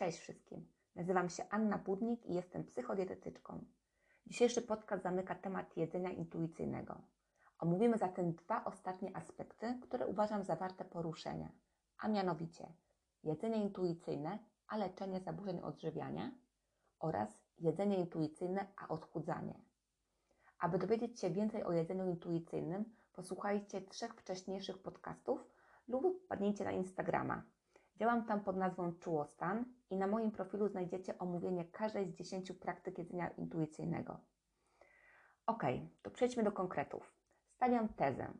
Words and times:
Cześć 0.00 0.18
wszystkim. 0.18 0.66
Nazywam 0.94 1.28
się 1.28 1.44
Anna 1.50 1.78
Budnik 1.78 2.26
i 2.26 2.34
jestem 2.34 2.64
psychodietetyczką. 2.64 3.64
Dzisiejszy 4.26 4.62
podcast 4.62 5.02
zamyka 5.02 5.34
temat 5.34 5.76
jedzenia 5.76 6.10
intuicyjnego. 6.10 7.00
Omówimy 7.58 7.98
zatem 7.98 8.34
dwa 8.34 8.64
ostatnie 8.64 9.16
aspekty, 9.16 9.78
które 9.82 10.06
uważam 10.06 10.44
za 10.44 10.56
warte 10.56 10.84
poruszenia, 10.84 11.52
a 11.98 12.08
mianowicie 12.08 12.72
jedzenie 13.24 13.56
intuicyjne, 13.56 14.38
a 14.68 14.76
leczenie 14.76 15.20
zaburzeń 15.20 15.60
odżywiania 15.60 16.32
oraz 16.98 17.38
jedzenie 17.58 17.96
intuicyjne, 17.96 18.66
a 18.76 18.88
odchudzanie. 18.88 19.60
Aby 20.58 20.78
dowiedzieć 20.78 21.20
się 21.20 21.30
więcej 21.30 21.64
o 21.64 21.72
jedzeniu 21.72 22.06
intuicyjnym, 22.06 22.84
posłuchajcie 23.12 23.80
trzech 23.80 24.14
wcześniejszych 24.14 24.82
podcastów 24.82 25.44
lub 25.88 26.24
wpadnijcie 26.24 26.64
na 26.64 26.72
Instagrama. 26.72 27.42
Działam 28.00 28.24
tam 28.24 28.40
pod 28.40 28.56
nazwą 28.56 28.92
Czułostan 28.92 29.64
i 29.90 29.96
na 29.96 30.06
moim 30.06 30.30
profilu 30.30 30.68
znajdziecie 30.68 31.18
omówienie 31.18 31.64
każdej 31.64 32.10
z 32.10 32.14
10 32.14 32.52
praktyk 32.52 32.98
jedzenia 32.98 33.28
intuicyjnego. 33.28 34.20
Ok, 35.46 35.62
to 36.02 36.10
przejdźmy 36.10 36.42
do 36.42 36.52
konkretów. 36.52 37.14
Stawiam 37.56 37.88
tezę. 37.88 38.32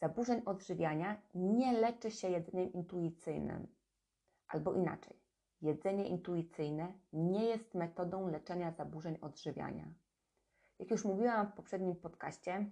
Zaburzeń 0.00 0.42
odżywiania 0.46 1.22
nie 1.34 1.72
leczy 1.72 2.10
się 2.10 2.28
jedzeniem 2.28 2.72
intuicyjnym. 2.72 3.66
Albo 4.48 4.74
inaczej. 4.74 5.16
Jedzenie 5.60 6.08
intuicyjne 6.08 6.92
nie 7.12 7.44
jest 7.44 7.74
metodą 7.74 8.28
leczenia 8.28 8.72
zaburzeń 8.72 9.18
odżywiania. 9.20 9.94
Jak 10.78 10.90
już 10.90 11.04
mówiłam 11.04 11.46
w 11.46 11.54
poprzednim 11.54 11.96
podcaście, 11.96 12.70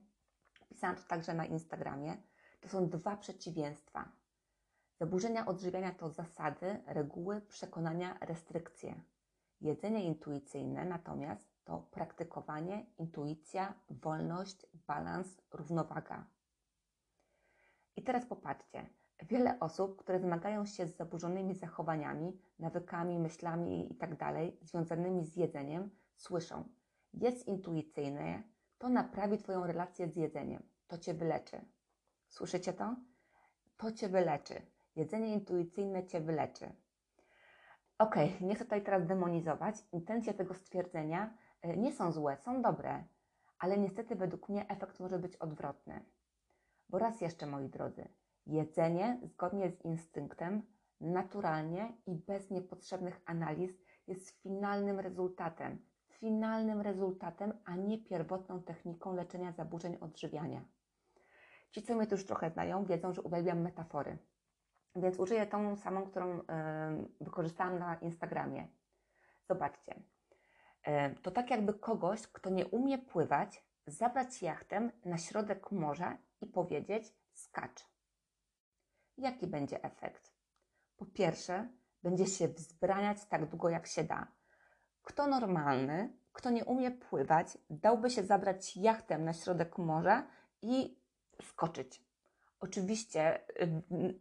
pisałam 0.68 0.96
to 0.96 1.02
także 1.02 1.34
na 1.34 1.46
Instagramie, 1.46 2.16
to 2.60 2.68
są 2.68 2.88
dwa 2.88 3.16
przeciwieństwa. 3.16 4.19
Zaburzenia 5.00 5.46
odżywiania 5.46 5.92
to 5.92 6.10
zasady, 6.10 6.82
reguły, 6.86 7.40
przekonania, 7.40 8.18
restrykcje. 8.20 9.02
Jedzenie 9.60 10.04
intuicyjne 10.04 10.84
natomiast 10.84 11.64
to 11.64 11.78
praktykowanie, 11.90 12.86
intuicja, 12.98 13.74
wolność, 13.90 14.66
balans, 14.86 15.42
równowaga. 15.52 16.26
I 17.96 18.02
teraz 18.02 18.26
popatrzcie. 18.26 18.86
Wiele 19.22 19.60
osób, 19.60 19.96
które 19.96 20.20
zmagają 20.20 20.66
się 20.66 20.86
z 20.86 20.96
zaburzonymi 20.96 21.54
zachowaniami, 21.54 22.40
nawykami, 22.58 23.18
myślami 23.18 23.88
itd., 23.88 24.32
związanymi 24.62 25.26
z 25.26 25.36
jedzeniem, 25.36 25.90
słyszą: 26.16 26.64
Jest 27.14 27.46
intuicyjne, 27.46 28.42
to 28.78 28.88
naprawi 28.88 29.38
Twoją 29.38 29.66
relację 29.66 30.08
z 30.08 30.16
jedzeniem, 30.16 30.62
to 30.88 30.98
Cię 30.98 31.14
wyleczy. 31.14 31.60
Słyszycie 32.28 32.72
to? 32.72 32.96
To 33.76 33.92
Cię 33.92 34.08
wyleczy. 34.08 34.62
Jedzenie 34.96 35.34
intuicyjne 35.34 36.06
Cię 36.06 36.20
wyleczy. 36.20 36.72
Ok, 37.98 38.14
nie 38.40 38.54
chcę 38.54 38.64
tutaj 38.64 38.82
teraz 38.82 39.06
demonizować. 39.06 39.74
Intencje 39.92 40.34
tego 40.34 40.54
stwierdzenia 40.54 41.36
nie 41.76 41.92
są 41.92 42.12
złe, 42.12 42.36
są 42.36 42.62
dobre, 42.62 43.04
ale 43.58 43.78
niestety 43.78 44.16
według 44.16 44.48
mnie 44.48 44.68
efekt 44.68 45.00
może 45.00 45.18
być 45.18 45.36
odwrotny. 45.36 46.04
Bo 46.88 46.98
raz 46.98 47.20
jeszcze, 47.20 47.46
moi 47.46 47.68
drodzy, 47.68 48.08
jedzenie 48.46 49.20
zgodnie 49.22 49.70
z 49.70 49.84
instynktem, 49.84 50.62
naturalnie 51.00 51.92
i 52.06 52.14
bez 52.14 52.50
niepotrzebnych 52.50 53.20
analiz 53.26 53.82
jest 54.06 54.30
finalnym 54.30 55.00
rezultatem, 55.00 55.86
finalnym 56.08 56.80
rezultatem, 56.80 57.52
a 57.64 57.76
nie 57.76 57.98
pierwotną 57.98 58.62
techniką 58.62 59.14
leczenia 59.14 59.52
zaburzeń 59.52 59.96
odżywiania. 60.00 60.64
Ci, 61.70 61.82
co 61.82 61.94
mnie 61.94 62.06
tu 62.06 62.14
już 62.14 62.26
trochę 62.26 62.50
znają, 62.50 62.84
wiedzą, 62.84 63.12
że 63.12 63.22
uwielbiam 63.22 63.60
metafory. 63.60 64.18
Więc 64.96 65.18
użyję 65.18 65.46
tą 65.46 65.76
samą, 65.76 66.06
którą 66.06 66.40
wykorzystałam 67.20 67.78
na 67.78 67.94
Instagramie. 67.94 68.68
Zobaczcie. 69.48 70.02
To 71.22 71.30
tak 71.30 71.50
jakby 71.50 71.74
kogoś, 71.74 72.26
kto 72.26 72.50
nie 72.50 72.66
umie 72.66 72.98
pływać, 72.98 73.64
zabrać 73.86 74.42
jachtem 74.42 74.92
na 75.04 75.18
środek 75.18 75.72
morza 75.72 76.18
i 76.40 76.46
powiedzieć 76.46 77.14
skacz. 77.32 77.86
Jaki 79.16 79.46
będzie 79.46 79.84
efekt? 79.84 80.32
Po 80.96 81.06
pierwsze, 81.06 81.68
będzie 82.02 82.26
się 82.26 82.48
wzbraniać 82.48 83.24
tak 83.24 83.46
długo 83.46 83.68
jak 83.68 83.86
się 83.86 84.04
da. 84.04 84.26
Kto 85.02 85.26
normalny, 85.26 86.16
kto 86.32 86.50
nie 86.50 86.64
umie 86.64 86.90
pływać, 86.90 87.58
dałby 87.70 88.10
się 88.10 88.22
zabrać 88.22 88.76
jachtem 88.76 89.24
na 89.24 89.32
środek 89.32 89.78
morza 89.78 90.26
i 90.62 91.00
skoczyć. 91.42 92.09
Oczywiście, 92.60 93.40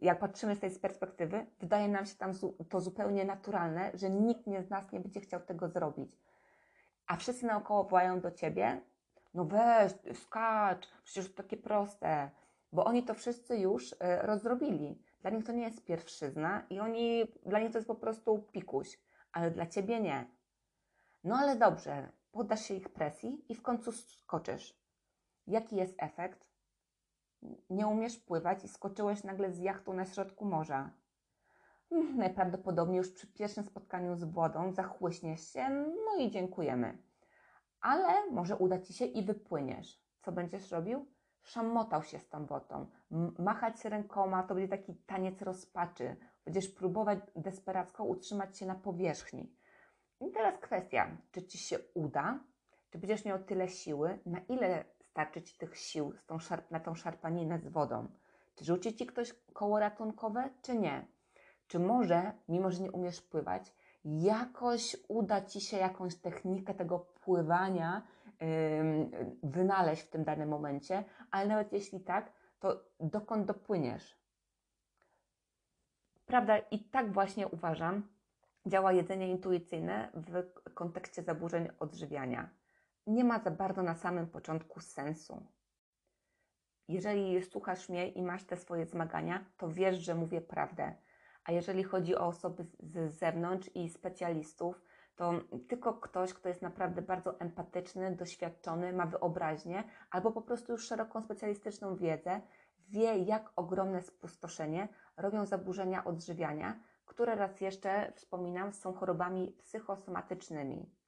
jak 0.00 0.18
patrzymy 0.18 0.56
z 0.56 0.60
tej 0.60 0.70
perspektywy, 0.70 1.46
wydaje 1.60 1.88
nam 1.88 2.06
się 2.06 2.14
tam 2.14 2.32
to 2.68 2.80
zupełnie 2.80 3.24
naturalne, 3.24 3.90
że 3.94 4.10
nikt 4.10 4.44
z 4.44 4.70
nas 4.70 4.92
nie 4.92 5.00
będzie 5.00 5.20
chciał 5.20 5.40
tego 5.40 5.68
zrobić. 5.68 6.18
A 7.06 7.16
wszyscy 7.16 7.46
naokoło 7.46 7.84
wołają 7.84 8.20
do 8.20 8.30
ciebie: 8.30 8.80
No 9.34 9.44
weź, 9.44 9.92
skacz, 10.14 10.88
przecież 11.04 11.28
to 11.28 11.42
takie 11.42 11.56
proste. 11.56 12.30
Bo 12.72 12.84
oni 12.84 13.02
to 13.02 13.14
wszyscy 13.14 13.56
już 13.56 13.94
rozrobili. 14.00 15.02
Dla 15.20 15.30
nich 15.30 15.44
to 15.44 15.52
nie 15.52 15.62
jest 15.62 15.84
pierwszyzna 15.84 16.66
i 16.70 16.80
oni, 16.80 17.24
dla 17.46 17.60
nich 17.60 17.72
to 17.72 17.78
jest 17.78 17.88
po 17.88 17.94
prostu 17.94 18.38
pikuś, 18.52 18.98
ale 19.32 19.50
dla 19.50 19.66
ciebie 19.66 20.00
nie. 20.00 20.26
No 21.24 21.36
ale 21.36 21.56
dobrze, 21.56 22.12
poddasz 22.32 22.64
się 22.64 22.74
ich 22.74 22.88
presji 22.88 23.44
i 23.48 23.54
w 23.54 23.62
końcu 23.62 23.92
skoczysz. 23.92 24.80
Jaki 25.46 25.76
jest 25.76 25.94
efekt? 25.98 26.49
Nie 27.70 27.86
umiesz 27.86 28.18
pływać 28.18 28.64
i 28.64 28.68
skoczyłeś 28.68 29.24
nagle 29.24 29.52
z 29.52 29.58
jachtu 29.58 29.92
na 29.92 30.04
środku 30.04 30.44
morza. 30.44 30.90
Hmm, 31.90 32.16
najprawdopodobniej 32.16 32.98
już 32.98 33.12
przy 33.12 33.26
pierwszym 33.26 33.64
spotkaniu 33.64 34.16
z 34.16 34.24
wodą 34.24 34.72
zachłyśniesz 34.72 35.52
się, 35.52 35.70
no 35.70 36.24
i 36.24 36.30
dziękujemy. 36.30 36.98
Ale 37.80 38.30
może 38.30 38.56
uda 38.56 38.78
Ci 38.78 38.92
się 38.92 39.04
i 39.04 39.22
wypłyniesz. 39.22 40.02
Co 40.22 40.32
będziesz 40.32 40.70
robił? 40.70 41.06
Szamotał 41.42 42.02
się 42.02 42.18
z 42.18 42.28
tą 42.28 42.46
wodą, 42.46 42.86
machać 43.38 43.84
rękoma, 43.84 44.42
to 44.42 44.54
będzie 44.54 44.68
taki 44.68 44.94
taniec 44.94 45.42
rozpaczy. 45.42 46.16
Będziesz 46.44 46.68
próbować 46.68 47.18
desperacko 47.36 48.04
utrzymać 48.04 48.58
się 48.58 48.66
na 48.66 48.74
powierzchni. 48.74 49.56
I 50.20 50.30
teraz 50.30 50.60
kwestia, 50.60 51.16
czy 51.32 51.42
Ci 51.42 51.58
się 51.58 51.78
uda, 51.94 52.40
czy 52.90 52.98
będziesz 52.98 53.24
miał 53.24 53.44
tyle 53.44 53.68
siły, 53.68 54.18
na 54.26 54.38
ile 54.38 54.84
starczy 55.10 55.42
Ci 55.42 55.58
tych 55.58 55.78
sił 55.78 56.14
tą 56.26 56.38
szarp, 56.38 56.70
na 56.70 56.80
tą 56.80 56.94
szarpaninę 56.94 57.58
z 57.58 57.68
wodą? 57.68 58.08
Czy 58.54 58.64
rzuci 58.64 58.94
Ci 58.94 59.06
ktoś 59.06 59.34
koło 59.52 59.78
ratunkowe, 59.78 60.50
czy 60.62 60.78
nie? 60.78 61.06
Czy 61.66 61.78
może, 61.78 62.32
mimo 62.48 62.70
że 62.70 62.82
nie 62.82 62.92
umiesz 62.92 63.22
pływać, 63.22 63.74
jakoś 64.04 64.96
uda 65.08 65.40
Ci 65.40 65.60
się 65.60 65.76
jakąś 65.76 66.16
technikę 66.16 66.74
tego 66.74 66.98
pływania 66.98 68.02
yy, 68.40 69.38
wynaleźć 69.42 70.02
w 70.02 70.10
tym 70.10 70.24
danym 70.24 70.48
momencie, 70.48 71.04
ale 71.30 71.46
nawet 71.46 71.72
jeśli 71.72 72.00
tak, 72.00 72.32
to 72.60 72.84
dokąd 73.00 73.46
dopłyniesz? 73.46 74.20
Prawda, 76.26 76.58
i 76.58 76.78
tak 76.78 77.12
właśnie 77.12 77.48
uważam, 77.48 78.08
działa 78.66 78.92
jedzenie 78.92 79.28
intuicyjne 79.30 80.12
w 80.14 80.44
kontekście 80.74 81.22
zaburzeń 81.22 81.68
odżywiania 81.78 82.59
nie 83.06 83.24
ma 83.24 83.38
za 83.38 83.50
bardzo 83.50 83.82
na 83.82 83.94
samym 83.94 84.26
początku 84.26 84.80
sensu. 84.80 85.46
Jeżeli 86.88 87.42
słuchasz 87.42 87.88
mnie 87.88 88.08
i 88.08 88.22
masz 88.22 88.44
te 88.44 88.56
swoje 88.56 88.86
zmagania, 88.86 89.44
to 89.56 89.68
wiesz, 89.68 89.98
że 89.98 90.14
mówię 90.14 90.40
prawdę. 90.40 90.94
A 91.44 91.52
jeżeli 91.52 91.84
chodzi 91.84 92.16
o 92.16 92.26
osoby 92.26 92.66
z 92.80 93.14
zewnątrz 93.18 93.70
i 93.74 93.88
specjalistów, 93.88 94.82
to 95.16 95.32
tylko 95.68 95.94
ktoś, 95.94 96.34
kto 96.34 96.48
jest 96.48 96.62
naprawdę 96.62 97.02
bardzo 97.02 97.40
empatyczny, 97.40 98.16
doświadczony, 98.16 98.92
ma 98.92 99.06
wyobraźnię 99.06 99.84
albo 100.10 100.32
po 100.32 100.42
prostu 100.42 100.72
już 100.72 100.86
szeroką 100.86 101.22
specjalistyczną 101.22 101.96
wiedzę, 101.96 102.40
wie, 102.88 103.18
jak 103.18 103.52
ogromne 103.56 104.02
spustoszenie 104.02 104.88
robią 105.16 105.46
zaburzenia 105.46 106.04
odżywiania, 106.04 106.80
które 107.06 107.34
raz 107.34 107.60
jeszcze 107.60 108.12
wspominam, 108.16 108.72
są 108.72 108.92
chorobami 108.92 109.52
psychosomatycznymi. 109.52 110.99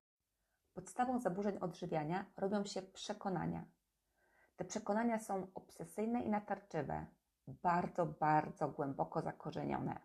Podstawą 0.75 1.19
zaburzeń 1.19 1.59
odżywiania 1.59 2.27
robią 2.37 2.65
się 2.65 2.83
przekonania. 2.83 3.65
Te 4.57 4.65
przekonania 4.65 5.19
są 5.19 5.47
obsesyjne 5.55 6.23
i 6.23 6.31
natarczywe, 6.31 7.07
bardzo, 7.49 8.07
bardzo 8.07 8.69
głęboko 8.69 9.23
zakorzenione. 9.23 10.01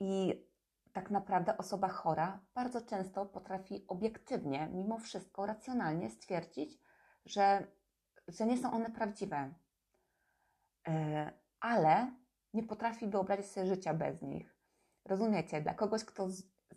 I 0.00 0.44
tak 0.92 1.10
naprawdę 1.10 1.58
osoba 1.58 1.88
chora 1.88 2.40
bardzo 2.54 2.80
często 2.80 3.26
potrafi 3.26 3.84
obiektywnie, 3.88 4.68
mimo 4.72 4.98
wszystko 4.98 5.46
racjonalnie 5.46 6.10
stwierdzić, 6.10 6.78
że, 7.24 7.66
że 8.28 8.46
nie 8.46 8.58
są 8.58 8.72
one 8.72 8.90
prawdziwe, 8.90 9.54
e, 10.88 11.32
ale 11.60 12.12
nie 12.54 12.62
potrafi 12.62 13.08
wyobrazić 13.08 13.46
sobie 13.46 13.66
życia 13.66 13.94
bez 13.94 14.22
nich. 14.22 14.56
Rozumiecie? 15.04 15.60
Dla 15.60 15.74
kogoś, 15.74 16.04
kto 16.04 16.28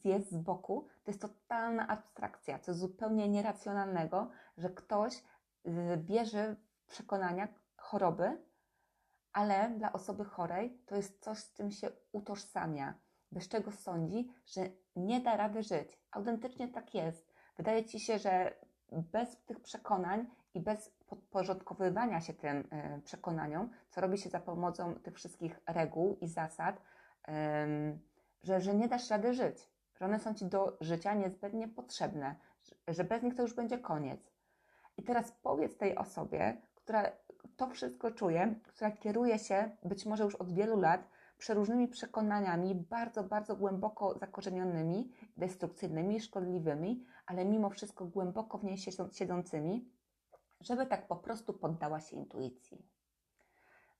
jest 0.09 0.31
z 0.31 0.37
boku, 0.37 0.87
to 1.03 1.11
jest 1.11 1.21
totalna 1.21 1.87
abstrakcja, 1.87 2.59
coś 2.59 2.75
zupełnie 2.75 3.29
nieracjonalnego, 3.29 4.29
że 4.57 4.69
ktoś 4.69 5.23
y, 5.67 5.97
bierze 5.97 6.55
przekonania 6.87 7.47
choroby, 7.77 8.43
ale 9.33 9.69
dla 9.69 9.93
osoby 9.93 10.25
chorej 10.25 10.81
to 10.85 10.95
jest 10.95 11.23
coś, 11.23 11.37
z 11.37 11.53
czym 11.53 11.71
się 11.71 11.91
utożsamia, 12.11 12.93
bez 13.31 13.47
czego 13.47 13.71
sądzi, 13.71 14.31
że 14.45 14.61
nie 14.95 15.21
da 15.21 15.37
rady 15.37 15.63
żyć. 15.63 15.99
Autentycznie 16.11 16.67
tak 16.67 16.93
jest. 16.93 17.33
Wydaje 17.57 17.85
ci 17.85 17.99
się, 17.99 18.19
że 18.19 18.55
bez 18.91 19.43
tych 19.45 19.59
przekonań 19.59 20.27
i 20.53 20.59
bez 20.61 20.89
podporządkowywania 21.07 22.21
się 22.21 22.33
tym 22.33 22.57
y, 22.57 23.01
przekonaniom, 23.01 23.69
co 23.89 24.01
robi 24.01 24.17
się 24.17 24.29
za 24.29 24.39
pomocą 24.39 24.95
tych 24.95 25.15
wszystkich 25.15 25.59
reguł 25.67 26.17
i 26.21 26.27
zasad, 26.27 26.81
że, 28.43 28.61
że 28.61 28.75
nie 28.75 28.87
dasz 28.87 29.09
rady 29.09 29.33
żyć, 29.33 29.69
że 29.95 30.05
one 30.05 30.19
są 30.19 30.33
ci 30.33 30.45
do 30.45 30.77
życia 30.81 31.13
niezbędnie 31.13 31.67
potrzebne, 31.67 32.35
że 32.87 33.03
bez 33.03 33.23
nich 33.23 33.35
to 33.35 33.41
już 33.41 33.53
będzie 33.53 33.77
koniec. 33.77 34.19
I 34.97 35.03
teraz 35.03 35.31
powiedz 35.31 35.77
tej 35.77 35.95
osobie, 35.95 36.61
która 36.75 37.11
to 37.57 37.69
wszystko 37.69 38.11
czuje, 38.11 38.55
która 38.63 38.91
kieruje 38.91 39.39
się 39.39 39.77
być 39.83 40.05
może 40.05 40.23
już 40.23 40.35
od 40.35 40.53
wielu 40.53 40.79
lat 40.79 41.09
przeróżnymi 41.37 41.87
przekonaniami, 41.87 42.75
bardzo, 42.75 43.23
bardzo 43.23 43.55
głęboko 43.55 44.17
zakorzenionymi, 44.19 45.11
destrukcyjnymi, 45.37 46.21
szkodliwymi, 46.21 47.05
ale 47.25 47.45
mimo 47.45 47.69
wszystko 47.69 48.05
głęboko 48.05 48.57
w 48.57 48.63
niej 48.63 48.77
siedzącymi, 49.11 49.89
żeby 50.61 50.85
tak 50.85 51.07
po 51.07 51.15
prostu 51.15 51.53
poddała 51.53 51.99
się 51.99 52.15
intuicji. 52.15 52.85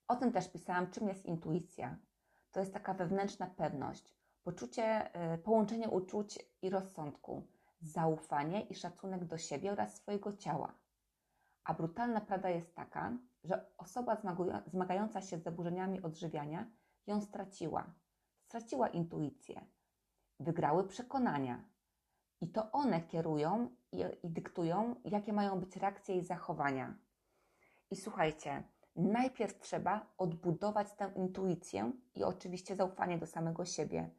O 0.08 0.16
tym 0.16 0.32
też 0.32 0.52
pisałam, 0.52 0.92
czym 0.92 1.08
jest 1.08 1.26
intuicja. 1.26 1.98
To 2.52 2.60
jest 2.60 2.74
taka 2.74 2.94
wewnętrzna 2.94 3.48
pewność, 3.48 4.16
poczucie, 4.46 5.12
y, 5.34 5.38
połączenie 5.38 5.90
uczuć 5.90 6.40
i 6.62 6.70
rozsądku, 6.70 7.48
zaufanie 7.82 8.62
i 8.62 8.76
szacunek 8.76 9.26
do 9.26 9.38
siebie 9.38 9.72
oraz 9.72 9.96
swojego 9.96 10.34
ciała. 10.34 10.74
A 11.64 11.74
brutalna 11.74 12.22
prawda 12.22 12.50
jest 12.50 12.76
taka, 12.76 13.18
że 13.44 13.66
osoba 13.78 14.18
zmagająca 14.68 15.22
się 15.22 15.38
z 15.38 15.44
zaburzeniami 15.44 16.02
odżywiania 16.02 16.72
ją 17.08 17.22
straciła. 17.22 17.94
Straciła 18.40 18.88
intuicję. 18.88 19.66
Wygrały 20.40 20.88
przekonania. 20.88 21.64
I 22.42 22.52
to 22.52 22.72
one 22.72 23.02
kierują 23.02 23.70
i, 23.92 24.04
i 24.24 24.30
dyktują, 24.30 24.96
jakie 25.06 25.34
mają 25.34 25.60
być 25.60 25.76
reakcje 25.76 26.16
i 26.18 26.24
zachowania. 26.24 26.98
I 27.92 27.96
słuchajcie, 27.96 28.64
najpierw 28.96 29.60
trzeba 29.60 30.14
odbudować 30.18 30.94
tę 30.94 31.12
intuicję 31.16 31.92
i 32.16 32.24
oczywiście 32.24 32.76
zaufanie 32.76 33.18
do 33.18 33.26
samego 33.26 33.66
siebie. 33.66 34.10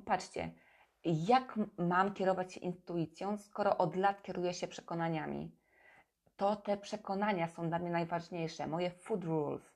Popatrzcie, 0.00 0.50
jak 1.04 1.58
mam 1.78 2.14
kierować 2.14 2.54
się 2.54 2.60
intuicją, 2.60 3.38
skoro 3.38 3.78
od 3.78 3.96
lat 3.96 4.22
kieruję 4.22 4.54
się 4.54 4.68
przekonaniami? 4.68 5.50
To 6.36 6.56
te 6.56 6.76
przekonania 6.76 7.48
są 7.48 7.68
dla 7.68 7.78
mnie 7.78 7.90
najważniejsze, 7.90 8.66
moje 8.66 8.90
food 8.90 9.24
rules. 9.24 9.72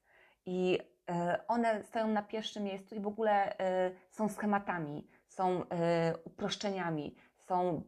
I 0.47 0.79
E, 1.11 1.45
one 1.49 1.85
stoją 1.85 2.09
na 2.09 2.23
pierwszym 2.23 2.65
miejscu 2.65 2.95
i 2.95 3.01
w 3.01 3.07
ogóle 3.07 3.59
e, 3.59 3.91
są 4.11 4.29
schematami, 4.29 5.09
są 5.29 5.69
e, 5.69 6.15
uproszczeniami, 6.25 7.17
są 7.37 7.83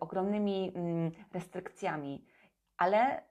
ogromnymi 0.00 0.72
mm, 0.74 1.10
restrykcjami, 1.32 2.26
ale 2.76 3.22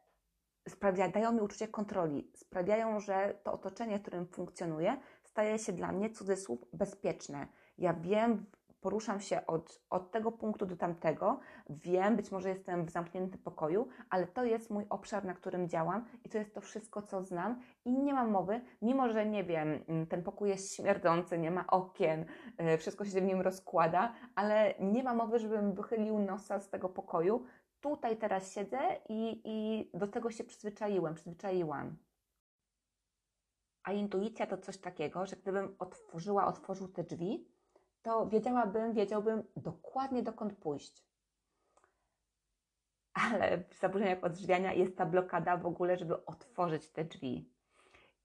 dają 1.14 1.32
mi 1.32 1.42
uczucie 1.42 1.68
kontroli, 1.68 2.32
sprawiają, 2.36 3.00
że 3.00 3.34
to 3.44 3.54
otoczenie, 3.54 4.00
w 4.00 4.02
którym 4.02 4.28
funkcjonuję, 4.28 4.98
staje 5.24 5.60
się 5.60 5.74
dla 5.74 5.92
mnie, 5.92 6.10
cudzysłów, 6.10 6.60
bezpieczne. 6.74 7.48
Ja 7.78 7.94
wiem, 7.94 8.46
poruszam 8.82 9.20
się 9.20 9.46
od, 9.46 9.82
od 9.90 10.12
tego 10.12 10.32
punktu 10.32 10.66
do 10.66 10.78
tamtego, 10.78 11.40
wiem, 11.70 12.16
być 12.16 12.32
może 12.32 12.50
jestem 12.50 12.86
w 12.86 12.90
zamkniętym 12.90 13.42
pokoju, 13.42 13.88
ale 14.10 14.28
to 14.28 14.44
jest 14.44 14.70
mój 14.70 14.86
obszar, 14.90 15.26
na 15.26 15.34
którym 15.34 15.70
działam 15.70 16.06
i 16.24 16.30
to 16.30 16.38
jest 16.38 16.54
to 16.54 16.62
wszystko, 16.62 17.02
co 17.02 17.24
znam 17.24 17.62
i 17.86 17.92
nie 17.92 18.14
mam 18.14 18.32
mowy, 18.32 18.62
mimo 18.82 19.10
że 19.10 19.26
nie 19.26 19.44
wiem, 19.44 19.84
mm, 19.88 20.08
ten 20.08 20.24
pokój 20.24 20.50
jest 20.50 20.76
śmierdzący, 20.76 21.38
nie 21.38 21.52
ma 21.52 21.68
okien, 21.68 22.26
y, 22.74 22.78
wszystko 22.78 23.06
się 23.06 23.22
w 23.22 23.24
nim 23.24 23.42
rozkłada, 23.42 24.14
ale 24.36 24.74
nie 24.80 25.04
ma 25.04 25.14
mowy, 25.14 25.40
żebym 25.40 25.74
wychylił 25.74 26.20
nosa 26.20 26.60
z 26.60 26.70
tego 26.70 26.90
pokoju. 26.90 27.46
Tutaj 27.82 28.18
teraz 28.18 28.54
siedzę 28.54 28.80
i, 29.10 29.42
i 29.46 29.90
do 29.94 30.08
tego 30.08 30.32
się 30.32 30.44
przyzwyczaiłem, 30.44 31.14
przyzwyczaiłam. 31.14 31.98
A 33.84 33.92
intuicja 33.92 34.48
to 34.48 34.58
coś 34.58 34.78
takiego, 34.78 35.26
że 35.26 35.36
gdybym 35.36 35.76
otworzyła, 35.80 36.48
otworzył 36.48 36.88
te 36.88 37.04
drzwi, 37.04 37.57
to 38.02 38.28
wiedziałabym, 38.28 38.94
wiedziałbym 38.94 39.44
dokładnie 39.56 40.24
dokąd 40.24 40.54
pójść. 40.58 41.08
Ale 43.14 43.64
w 43.70 43.80
zaburzeniach 43.80 44.24
odżywiania 44.24 44.74
jest 44.74 44.98
ta 44.98 45.06
blokada 45.06 45.58
w 45.58 45.66
ogóle, 45.66 45.98
żeby 45.98 46.26
otworzyć 46.26 46.90
te 46.90 47.06
drzwi. 47.06 47.50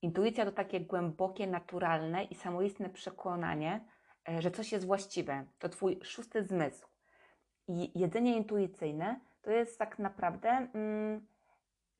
Intuicja 0.03 0.45
to 0.45 0.53
takie 0.53 0.81
głębokie, 0.81 1.47
naturalne 1.47 2.25
i 2.25 2.35
samoistne 2.35 2.91
przekonanie, 2.91 3.85
e, 4.29 4.43
że 4.43 4.51
coś 4.51 4.73
jest 4.73 4.87
właściwe. 4.87 5.47
To 5.59 5.69
Twój 5.69 6.01
szósty 6.03 6.45
zmysł. 6.45 6.87
I 7.69 7.99
jedzenie 7.99 8.37
intuicyjne 8.37 9.21
to 9.43 9.51
jest 9.51 9.79
tak 9.79 9.99
naprawdę, 9.99 10.49
mm, 10.49 11.27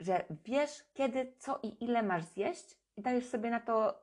że 0.01 0.25
wiesz, 0.45 0.85
kiedy, 0.95 1.33
co 1.39 1.61
i 1.63 1.85
ile 1.85 2.03
masz 2.03 2.25
zjeść, 2.25 2.79
i 2.97 3.03
dajesz 3.03 3.27
sobie 3.27 3.51
na 3.51 3.61
to 3.61 4.03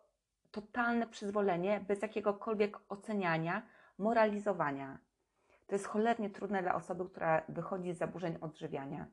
totalne 0.52 1.08
przyzwolenie, 1.08 1.86
bez 1.88 2.02
jakiegokolwiek 2.02 2.78
oceniania, 2.90 3.62
moralizowania. 3.98 5.00
To 5.68 5.76
jest 5.76 5.88
cholernie 5.88 6.30
trudne 6.30 6.62
dla 6.62 6.76
osoby, 6.76 7.06
która 7.10 7.42
wychodzi 7.50 7.94
z 7.94 7.98
zaburzeń 7.98 8.38
odżywiania. 8.42 9.08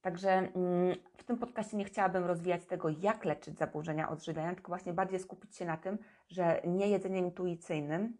Także 0.00 0.30
mm, 0.30 0.96
w 1.16 1.24
tym 1.24 1.38
podcaście 1.38 1.76
nie 1.76 1.84
chciałabym 1.84 2.24
rozwijać 2.24 2.66
tego, 2.66 2.88
jak 2.88 3.24
leczyć 3.24 3.58
zaburzenia 3.58 4.08
odżywiania, 4.08 4.54
tylko 4.54 4.68
właśnie 4.68 4.92
bardziej 4.92 5.20
skupić 5.20 5.56
się 5.56 5.64
na 5.64 5.76
tym, 5.76 5.98
że 6.28 6.62
nie 6.66 6.88
jedzeniem 6.88 7.24
intuicyjnym, 7.24 8.16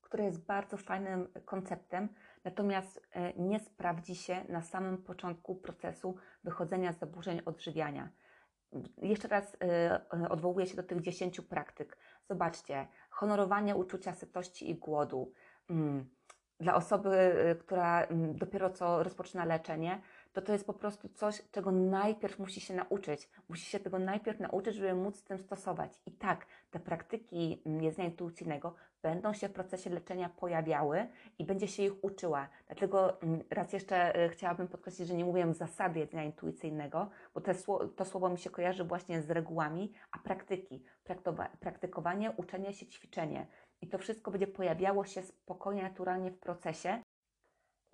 które 0.00 0.24
jest 0.24 0.46
bardzo 0.46 0.76
fajnym 0.76 1.28
konceptem, 1.44 2.08
natomiast 2.44 3.08
e, 3.10 3.32
nie 3.32 3.60
sprawdzi 3.60 4.16
się 4.16 4.44
na 4.48 4.62
samym 4.62 4.98
początku 4.98 5.56
procesu 5.56 6.16
wychodzenia 6.44 6.92
z 6.92 6.98
zaburzeń 6.98 7.40
odżywiania. 7.46 8.08
Jeszcze 9.02 9.28
raz 9.28 9.54
y, 9.54 10.28
odwołuję 10.28 10.66
się 10.66 10.76
do 10.76 10.82
tych 10.82 11.00
dziesięciu 11.00 11.42
praktyk. 11.42 11.98
Zobaczcie, 12.28 12.88
honorowanie 13.10 13.76
uczucia 13.76 14.14
sytości 14.14 14.70
i 14.70 14.74
głodu. 14.74 15.32
Mm. 15.70 16.08
Dla 16.60 16.74
osoby, 16.74 17.16
y, 17.50 17.56
która 17.56 18.02
mm, 18.02 18.36
dopiero 18.36 18.70
co 18.70 19.02
rozpoczyna 19.02 19.44
leczenie, 19.44 20.00
to 20.32 20.42
to 20.42 20.52
jest 20.52 20.66
po 20.66 20.74
prostu 20.74 21.08
coś, 21.08 21.42
czego 21.50 21.72
najpierw 21.72 22.38
musi 22.38 22.60
się 22.60 22.74
nauczyć. 22.74 23.30
Musi 23.48 23.66
się 23.70 23.80
tego 23.80 23.98
najpierw 23.98 24.40
nauczyć, 24.40 24.74
żeby 24.74 24.94
móc 24.94 25.16
z 25.16 25.24
tym 25.24 25.38
stosować. 25.38 26.00
I 26.06 26.12
tak, 26.12 26.46
te 26.70 26.80
praktyki 26.80 27.62
mm, 27.66 27.82
jedzenia 27.82 28.08
intuicyjnego 28.08 28.74
będą 29.02 29.32
się 29.32 29.48
w 29.48 29.52
procesie 29.52 29.90
leczenia 29.90 30.28
pojawiały 30.28 31.08
i 31.38 31.44
będzie 31.44 31.68
się 31.68 31.82
ich 31.82 32.04
uczyła. 32.04 32.48
Dlatego 32.66 33.22
mm, 33.22 33.44
raz 33.50 33.72
jeszcze 33.72 34.24
y, 34.24 34.28
chciałabym 34.28 34.68
podkreślić, 34.68 35.08
że 35.08 35.14
nie 35.14 35.24
mówię 35.24 35.54
zasady 35.54 36.00
jedzenia 36.00 36.24
intuicyjnego, 36.24 37.10
bo 37.34 37.40
to, 37.40 37.52
to 37.88 38.04
słowo 38.04 38.28
mi 38.28 38.38
się 38.38 38.50
kojarzy 38.50 38.84
właśnie 38.84 39.22
z 39.22 39.30
regułami, 39.30 39.92
a 40.12 40.18
praktyki, 40.18 40.84
praktykowanie, 41.60 42.30
uczenie 42.30 42.72
się, 42.72 42.86
ćwiczenie. 42.86 43.46
I 43.80 43.88
to 43.88 43.98
wszystko 43.98 44.30
będzie 44.30 44.46
pojawiało 44.46 45.04
się 45.04 45.22
spokojnie, 45.22 45.82
naturalnie 45.82 46.30
w 46.30 46.38
procesie 46.38 47.02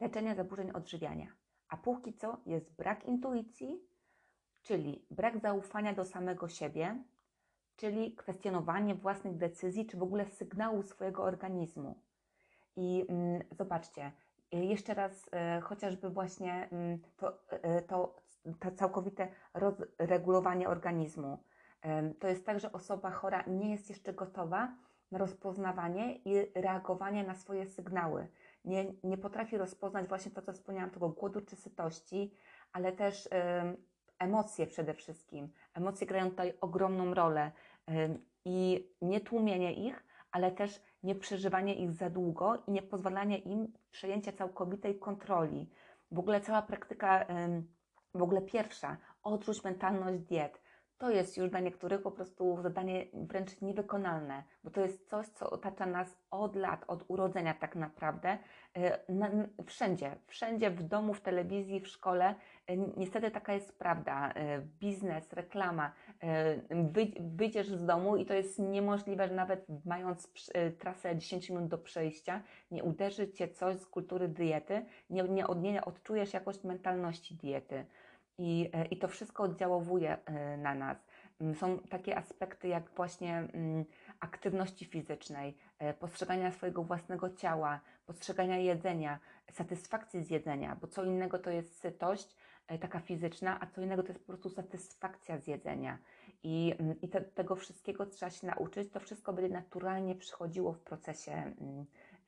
leczenia 0.00 0.34
zaburzeń 0.34 0.70
odżywiania. 0.70 1.26
A 1.68 1.76
póki 1.76 2.14
co 2.14 2.40
jest 2.46 2.74
brak 2.74 3.04
intuicji, 3.04 3.80
czyli 4.62 5.06
brak 5.10 5.38
zaufania 5.38 5.92
do 5.92 6.04
samego 6.04 6.48
siebie, 6.48 7.04
czyli 7.76 8.14
kwestionowanie 8.14 8.94
własnych 8.94 9.36
decyzji, 9.36 9.86
czy 9.86 9.96
w 9.96 10.02
ogóle 10.02 10.26
sygnału 10.26 10.82
swojego 10.82 11.22
organizmu. 11.22 12.00
I 12.76 13.06
mm, 13.08 13.42
zobaczcie, 13.50 14.12
y, 14.54 14.56
jeszcze 14.56 14.94
raz, 14.94 15.26
y, 15.58 15.60
chociażby 15.60 16.10
właśnie 16.10 16.68
mm, 16.72 16.98
to, 17.16 17.38
y, 17.78 17.82
to, 17.82 18.16
to 18.60 18.70
całkowite 18.70 19.28
rozregulowanie 19.54 20.68
organizmu. 20.68 21.38
Y, 21.84 22.14
to 22.14 22.28
jest 22.28 22.46
tak, 22.46 22.60
że 22.60 22.72
osoba 22.72 23.10
chora 23.10 23.44
nie 23.46 23.70
jest 23.70 23.88
jeszcze 23.88 24.12
gotowa 24.12 24.76
na 25.10 25.18
rozpoznawanie 25.18 26.16
i 26.16 26.52
reagowanie 26.54 27.24
na 27.24 27.34
swoje 27.34 27.66
sygnały 27.66 28.28
nie, 28.64 28.94
nie 29.04 29.18
potrafi 29.18 29.58
rozpoznać 29.58 30.08
właśnie 30.08 30.30
to, 30.30 30.42
co 30.42 30.52
wspomniałam, 30.52 30.90
tego 30.90 31.08
głodu 31.08 31.40
czy 31.40 31.56
sytości, 31.56 32.34
ale 32.72 32.92
też 32.92 33.26
y, 33.26 33.30
emocje 34.18 34.66
przede 34.66 34.94
wszystkim. 34.94 35.52
Emocje 35.74 36.06
grają 36.06 36.30
tutaj 36.30 36.54
ogromną 36.60 37.14
rolę 37.14 37.52
i 38.44 38.88
nie 39.02 39.20
tłumienie 39.20 39.72
ich, 39.72 40.04
ale 40.30 40.52
też 40.52 40.82
nie 41.02 41.14
przeżywanie 41.14 41.74
ich 41.74 41.92
za 41.92 42.10
długo 42.10 42.62
i 42.66 42.70
nie 42.70 42.82
pozwalanie 42.82 43.38
im 43.38 43.72
przejęcia 43.90 44.32
całkowitej 44.32 44.98
kontroli. 44.98 45.70
W 46.10 46.18
ogóle 46.18 46.40
cała 46.40 46.62
praktyka, 46.62 47.26
w 48.14 48.22
ogóle 48.22 48.42
pierwsza, 48.42 48.96
odrzuć 49.22 49.64
mentalność 49.64 50.18
diet. 50.18 50.63
To 50.98 51.10
jest 51.10 51.36
już 51.36 51.50
dla 51.50 51.60
niektórych 51.60 52.02
po 52.02 52.10
prostu 52.10 52.58
zadanie 52.62 53.06
wręcz 53.12 53.60
niewykonalne, 53.60 54.42
bo 54.64 54.70
to 54.70 54.80
jest 54.80 55.08
coś, 55.08 55.26
co 55.26 55.50
otacza 55.50 55.86
nas 55.86 56.16
od 56.30 56.56
lat, 56.56 56.84
od 56.88 57.04
urodzenia 57.08 57.54
tak 57.54 57.76
naprawdę, 57.76 58.38
e, 58.76 59.12
na, 59.12 59.30
wszędzie, 59.66 60.16
wszędzie 60.26 60.70
w 60.70 60.82
domu, 60.82 61.14
w 61.14 61.20
telewizji, 61.20 61.80
w 61.80 61.88
szkole. 61.88 62.34
E, 62.66 62.76
niestety 62.76 63.30
taka 63.30 63.52
jest 63.52 63.78
prawda. 63.78 64.32
E, 64.32 64.60
biznes, 64.60 65.32
reklama, 65.32 65.92
wyjdziesz 67.20 67.68
z 67.68 67.84
domu 67.84 68.16
i 68.16 68.26
to 68.26 68.34
jest 68.34 68.58
niemożliwe, 68.58 69.28
że 69.28 69.34
nawet 69.34 69.66
mając 69.84 70.32
trasę 70.78 71.16
10 71.16 71.50
minut 71.50 71.68
do 71.68 71.78
przejścia, 71.78 72.42
nie 72.70 72.84
uderzy 72.84 73.32
Cię 73.32 73.48
coś 73.48 73.76
z 73.76 73.86
kultury 73.86 74.28
diety, 74.28 74.84
nie, 75.10 75.22
nie, 75.22 75.44
nie 75.56 75.84
odczujesz 75.84 76.32
jakość 76.34 76.64
mentalności 76.64 77.34
diety. 77.34 77.86
I, 78.38 78.70
e, 78.72 78.84
I 78.84 78.96
to 78.96 79.08
wszystko 79.08 79.42
oddziałowuje 79.42 80.18
e, 80.24 80.56
na 80.56 80.74
nas. 80.74 81.06
Mm, 81.40 81.54
są 81.54 81.78
takie 81.78 82.16
aspekty 82.16 82.68
jak 82.68 82.90
właśnie 82.90 83.36
mm, 83.36 83.84
aktywności 84.20 84.84
fizycznej, 84.84 85.56
e, 85.78 85.94
postrzegania 85.94 86.52
swojego 86.52 86.82
własnego 86.82 87.30
ciała, 87.30 87.80
postrzegania 88.06 88.58
jedzenia, 88.58 89.18
satysfakcji 89.52 90.22
z 90.22 90.30
jedzenia, 90.30 90.76
bo 90.80 90.86
co 90.86 91.04
innego 91.04 91.38
to 91.38 91.50
jest 91.50 91.80
sytość 91.80 92.36
taka 92.80 93.00
fizyczna, 93.00 93.58
a 93.60 93.66
co 93.66 93.82
innego 93.82 94.02
to 94.02 94.08
jest 94.08 94.20
po 94.20 94.26
prostu 94.26 94.50
satysfakcja 94.50 95.38
z 95.38 95.46
jedzenia. 95.46 95.98
I, 96.42 96.74
mm, 96.78 97.00
i 97.00 97.08
te, 97.08 97.20
tego 97.20 97.56
wszystkiego 97.56 98.06
trzeba 98.06 98.30
się 98.30 98.46
nauczyć. 98.46 98.92
To 98.92 99.00
wszystko 99.00 99.32
będzie 99.32 99.54
naturalnie 99.54 100.14
przychodziło 100.14 100.72
w 100.72 100.80
procesie 100.80 101.52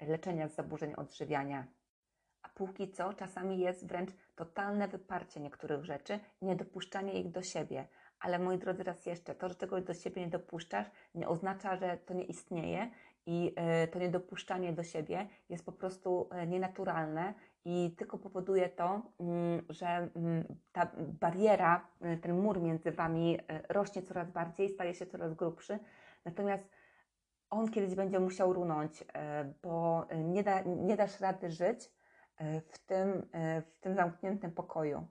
leczenia 0.01 0.49
z 0.49 0.55
zaburzeń 0.55 0.95
odżywiania 0.95 1.67
a 2.47 2.49
póki 2.49 2.91
co 2.91 3.13
czasami 3.13 3.59
jest 3.59 3.87
wręcz 3.87 4.11
totalne 4.37 4.89
wyparcie 4.89 5.41
niektórych 5.41 5.85
rzeczy 5.85 6.21
niedopuszczanie 6.43 7.21
ich 7.21 7.31
do 7.31 7.43
siebie. 7.43 7.89
Ale 8.21 8.39
moi 8.39 8.59
drodzy, 8.59 8.83
raz 8.83 9.07
jeszcze, 9.07 9.35
to, 9.35 9.49
że 9.49 9.55
czegoś 9.55 9.83
do 9.83 9.95
siebie 9.95 10.23
nie 10.23 10.31
dopuszczasz, 10.31 10.87
nie 11.15 11.29
oznacza, 11.29 11.77
że 11.77 11.99
to 12.07 12.15
nie 12.15 12.25
istnieje 12.25 12.91
i 13.27 13.55
y, 13.85 13.89
to 13.89 13.99
niedopuszczanie 13.99 14.73
do 14.73 14.83
siebie 14.83 15.29
jest 15.49 15.65
po 15.65 15.73
prostu 15.73 16.29
y, 16.43 16.47
nienaturalne 16.47 17.35
i 17.65 17.95
tylko 17.99 18.19
powoduje 18.19 18.69
to, 18.69 19.03
y, 19.21 19.73
że 19.73 20.09
ta 20.73 20.91
bariera, 20.99 21.89
y, 22.15 22.17
ten 22.17 22.41
mur 22.41 22.61
między 22.61 22.93
wami 22.93 23.39
rośnie 23.69 24.03
coraz 24.03 24.31
bardziej, 24.31 24.69
staje 24.69 24.95
się 24.95 25.07
coraz 25.07 25.35
grubszy. 25.35 25.79
Natomiast 26.25 26.65
on 27.51 27.71
kiedyś 27.71 27.95
będzie 27.95 28.21
musiał 28.21 28.53
runąć, 28.53 29.05
bo 29.63 30.07
nie, 30.25 30.43
da, 30.43 30.63
nie 30.63 30.97
dasz 30.97 31.21
rady 31.21 31.51
żyć 31.51 31.96
w 32.73 32.79
tym, 32.79 33.29
e, 33.33 33.63
w 33.63 33.79
tym 33.79 33.95
zamkniętym 33.95 34.51
pokoju. 34.53 35.07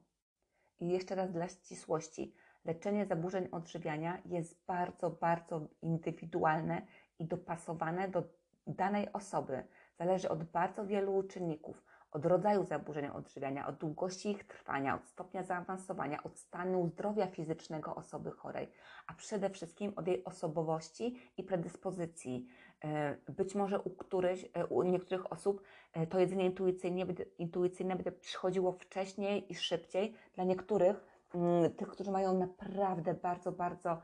I 0.80 0.88
jeszcze 0.88 1.16
raz 1.16 1.32
dla 1.32 1.48
ścisłości, 1.48 2.36
leczenie 2.66 3.06
zaburzeń 3.06 3.48
odżywiania 3.52 4.22
jest 4.26 4.66
bardzo, 4.66 5.10
bardzo 5.10 5.68
indywidualne 5.82 6.82
i 7.20 7.26
dopasowane 7.26 8.08
do 8.08 8.24
danej 8.68 9.14
osoby. 9.14 9.64
Zależy 9.98 10.30
od 10.30 10.44
bardzo 10.44 10.86
wielu 10.86 11.24
czynników 11.24 11.84
od 12.16 12.26
rodzaju 12.26 12.64
zaburzeń 12.64 13.08
odżywiania, 13.08 13.68
od 13.68 13.76
długości 13.76 14.32
ich 14.32 14.44
trwania, 14.44 14.96
od 14.96 15.06
stopnia 15.06 15.44
zaawansowania, 15.44 16.24
od 16.24 16.38
stanu 16.40 16.88
zdrowia 16.88 17.28
fizycznego 17.28 17.96
osoby 17.96 18.32
chorej, 18.32 18.68
a 19.08 19.14
przede 19.14 19.50
wszystkim 19.50 19.94
od 19.96 20.08
jej 20.08 20.24
osobowości 20.24 21.20
i 21.38 21.44
predyspozycji. 21.44 22.48
E, 22.84 23.18
być 23.30 23.56
może 23.56 23.80
u, 23.80 23.90
któryś, 23.90 24.46
e, 24.54 24.66
u 24.66 24.84
niektórych 24.84 25.32
osób 25.32 25.62
e, 25.94 26.08
to 26.08 26.20
jedzenie 26.20 26.46
intuicyjne, 26.46 27.06
intuicyjne 27.38 27.96
będzie 27.96 28.12
przychodziło 28.12 28.72
wcześniej 28.72 29.52
i 29.52 29.56
szybciej. 29.56 30.16
Dla 30.34 30.44
niektórych, 30.44 31.06
mm, 31.36 31.74
tych, 31.74 31.88
którzy 31.88 32.12
mają 32.12 32.38
naprawdę 32.38 33.14
bardzo, 33.14 33.52
bardzo 33.52 34.02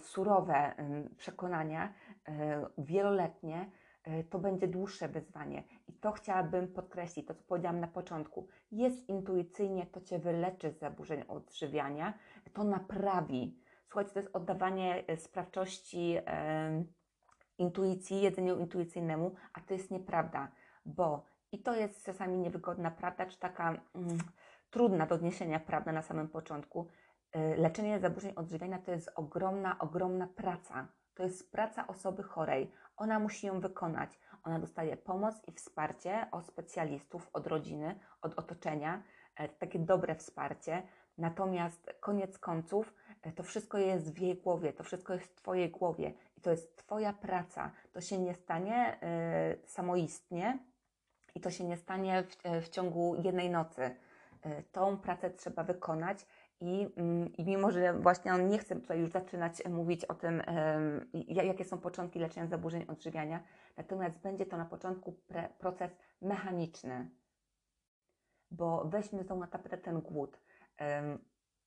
surowe 0.00 0.74
przekonania, 1.16 1.94
wieloletnie, 2.78 3.70
to 4.30 4.38
będzie 4.38 4.68
dłuższe 4.68 5.08
wyzwanie. 5.08 5.62
I 5.88 5.92
to 5.92 6.12
chciałabym 6.12 6.68
podkreślić, 6.68 7.26
to 7.26 7.34
co 7.34 7.42
powiedziałam 7.42 7.80
na 7.80 7.88
początku. 7.88 8.46
Jest 8.72 9.08
intuicyjnie, 9.08 9.86
to 9.86 10.00
Cię 10.00 10.18
wyleczy 10.18 10.70
z 10.70 10.78
zaburzeń 10.78 11.24
odżywiania, 11.28 12.14
to 12.52 12.64
naprawi. 12.64 13.58
Słuchajcie, 13.86 14.12
to 14.12 14.20
jest 14.20 14.36
oddawanie 14.36 15.04
sprawczości 15.16 16.16
intuicji, 17.62 18.22
jedzeniu 18.22 18.58
intuicyjnemu, 18.58 19.34
a 19.54 19.60
to 19.60 19.74
jest 19.74 19.90
nieprawda, 19.90 20.48
bo 20.86 21.24
i 21.52 21.58
to 21.58 21.74
jest 21.74 22.04
czasami 22.04 22.38
niewygodna 22.38 22.90
prawda, 22.90 23.26
czy 23.26 23.38
taka 23.38 23.68
mm, 23.68 24.18
trudna 24.70 25.06
do 25.06 25.14
odniesienia 25.14 25.60
prawda 25.60 25.92
na 25.92 26.02
samym 26.02 26.28
początku. 26.28 26.88
Y, 27.36 27.56
leczenie 27.56 28.00
zaburzeń 28.00 28.32
odżywiania 28.36 28.78
to 28.78 28.90
jest 28.90 29.12
ogromna, 29.14 29.78
ogromna 29.78 30.26
praca. 30.26 30.86
To 31.14 31.22
jest 31.22 31.52
praca 31.52 31.86
osoby 31.86 32.22
chorej. 32.22 32.72
Ona 32.96 33.18
musi 33.18 33.46
ją 33.46 33.60
wykonać. 33.60 34.18
Ona 34.44 34.58
dostaje 34.58 34.96
pomoc 34.96 35.34
i 35.48 35.52
wsparcie 35.52 36.26
od 36.30 36.46
specjalistów, 36.46 37.30
od 37.32 37.46
rodziny, 37.46 38.00
od 38.22 38.38
otoczenia, 38.38 39.02
e, 39.36 39.48
takie 39.48 39.78
dobre 39.78 40.14
wsparcie. 40.14 40.82
Natomiast 41.18 41.94
koniec 42.00 42.38
końców 42.38 42.94
e, 43.22 43.32
to 43.32 43.42
wszystko 43.42 43.78
jest 43.78 44.14
w 44.14 44.18
jej 44.18 44.36
głowie, 44.36 44.72
to 44.72 44.84
wszystko 44.84 45.12
jest 45.12 45.26
w 45.26 45.34
Twojej 45.34 45.70
głowie 45.70 46.12
to 46.42 46.50
jest 46.50 46.76
Twoja 46.76 47.12
praca. 47.12 47.70
To 47.92 48.00
się 48.00 48.18
nie 48.18 48.34
stanie 48.34 48.98
y, 49.62 49.68
samoistnie 49.68 50.58
i 51.34 51.40
to 51.40 51.50
się 51.50 51.64
nie 51.64 51.76
stanie 51.76 52.22
w, 52.22 52.64
w 52.64 52.68
ciągu 52.68 53.14
jednej 53.22 53.50
nocy. 53.50 53.82
Y, 54.46 54.64
tą 54.72 54.98
pracę 54.98 55.30
trzeba 55.30 55.64
wykonać 55.64 56.26
i, 56.60 56.88
mm, 56.96 57.32
I 57.36 57.44
mimo, 57.44 57.70
że 57.70 57.94
właśnie 57.94 58.34
on 58.34 58.48
nie 58.48 58.58
chce 58.58 58.74
tutaj 58.74 59.00
już 59.00 59.10
zaczynać 59.10 59.64
mówić 59.68 60.04
o 60.04 60.14
tym, 60.14 60.42
jakie 61.28 61.64
są 61.64 61.78
początki 61.78 62.18
leczenia 62.18 62.46
zaburzeń 62.46 62.84
odżywiania, 62.88 63.42
natomiast 63.76 64.18
będzie 64.18 64.46
to 64.46 64.56
na 64.56 64.64
początku 64.64 65.16
proces 65.58 65.96
mechaniczny, 66.20 67.10
bo 68.50 68.84
weźmy 68.84 69.22
znowu 69.22 69.40
na 69.40 69.46
tapetę 69.46 69.78
ten 69.78 70.00
głód. 70.00 70.40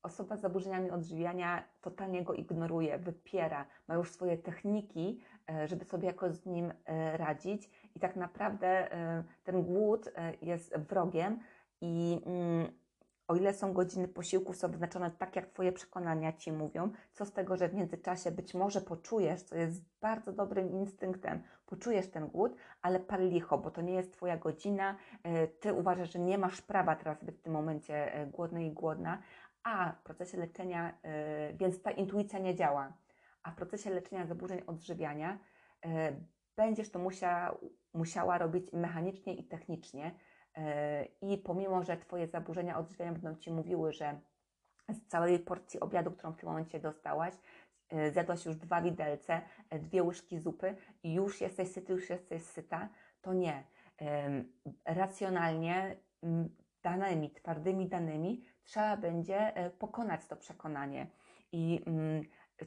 Osoba 0.06 0.38
z 0.38 0.42
zaburzeniami 0.42 0.92
odżywiania 0.92 1.64
totalnie 1.82 2.24
go 2.24 2.34
ignoruje, 2.34 2.98
wypiera, 2.98 3.66
ma 3.88 3.96
już 3.96 4.12
swoje 4.12 4.38
techniki, 4.38 5.22
e, 5.50 5.68
żeby 5.68 5.86
sobie 5.86 6.08
jakoś 6.08 6.34
z 6.36 6.46
nim 6.46 6.74
e, 6.86 7.18
radzić, 7.18 7.70
i 7.96 8.00
tak 8.00 8.16
naprawdę 8.16 8.94
e, 8.94 9.24
ten 9.44 9.64
głód 9.64 10.12
jest 10.42 10.78
wrogiem. 10.78 11.40
I 11.82 12.22
mm, 12.26 12.72
o 13.28 13.36
ile 13.36 13.54
są 13.54 13.74
godziny 13.74 14.08
posiłków 14.08 14.58
są 14.58 14.72
wyznaczone 14.72 15.12
tak, 15.12 15.36
jak 15.36 15.48
Twoje 15.48 15.72
przekonania 15.72 16.34
Ci 16.34 16.52
mówią, 16.52 16.92
co 17.14 17.26
z 17.26 17.32
tego, 17.32 17.58
że 17.58 17.70
w 17.70 17.74
międzyczasie 17.74 18.32
być 18.32 18.54
może 18.54 18.82
poczujesz, 18.82 19.42
co 19.42 19.56
jest 19.56 19.82
bardzo 20.02 20.34
dobrym 20.34 20.72
instynktem, 20.72 21.44
poczujesz 21.66 22.08
ten 22.08 22.28
głód, 22.28 22.56
ale 22.82 23.00
pal 23.00 23.30
licho, 23.30 23.58
bo 23.58 23.72
to 23.72 23.82
nie 23.82 23.94
jest 23.94 24.14
Twoja 24.14 24.38
godzina, 24.38 24.96
Ty 25.60 25.74
uważasz, 25.74 26.14
że 26.14 26.20
nie 26.20 26.38
masz 26.38 26.62
prawa 26.62 26.96
teraz 26.96 27.24
być 27.24 27.36
w 27.36 27.42
tym 27.42 27.54
momencie 27.54 28.28
głodny 28.32 28.66
i 28.66 28.72
głodna, 28.72 29.22
a 29.66 29.92
w 29.92 30.04
procesie 30.04 30.38
leczenia, 30.38 30.98
e, 31.04 31.54
więc 31.54 31.82
ta 31.82 31.92
intuicja 31.92 32.40
nie 32.40 32.56
działa, 32.56 32.94
a 33.44 33.52
w 33.52 33.56
procesie 33.56 33.90
leczenia 33.90 34.26
zaburzeń 34.26 34.62
odżywiania 34.68 35.40
będziesz 36.56 36.90
to 36.90 37.00
musiała, 37.94 38.38
robić 38.38 38.74
mechanicznie 38.74 39.34
i 39.34 39.44
technicznie, 39.44 40.12
i 41.22 41.38
pomimo, 41.38 41.84
że 41.84 41.98
Twoje 41.98 42.28
zaburzenia 42.28 42.78
odżywiania 42.78 43.12
będą 43.12 43.36
Ci 43.36 43.52
mówiły, 43.52 43.94
że 43.94 44.20
z 44.90 45.08
całej 45.08 45.40
porcji 45.40 45.80
obiadu, 45.80 46.12
którą 46.12 46.34
w 46.34 46.38
tym 46.38 46.50
momencie 46.50 46.80
dostałaś, 46.80 47.34
zjadłaś 48.12 48.46
już 48.46 48.56
dwa 48.56 48.82
widelce, 48.82 49.42
dwie 49.72 50.04
łyżki 50.04 50.40
zupy 50.40 50.76
i 51.04 51.14
już 51.14 51.42
jesteś 51.42 51.72
syty, 51.72 51.94
już 51.94 52.10
jesteś 52.10 52.44
syta, 52.44 52.90
to 53.22 53.34
nie. 53.34 53.64
Racjonalnie, 54.86 55.98
danymi, 56.86 57.30
twardymi 57.30 57.88
danymi 57.88 58.46
trzeba 58.64 58.98
będzie 58.98 59.56
e, 59.56 59.70
pokonać 59.70 60.28
to 60.28 60.36
przekonanie. 60.36 61.08
I 61.52 61.86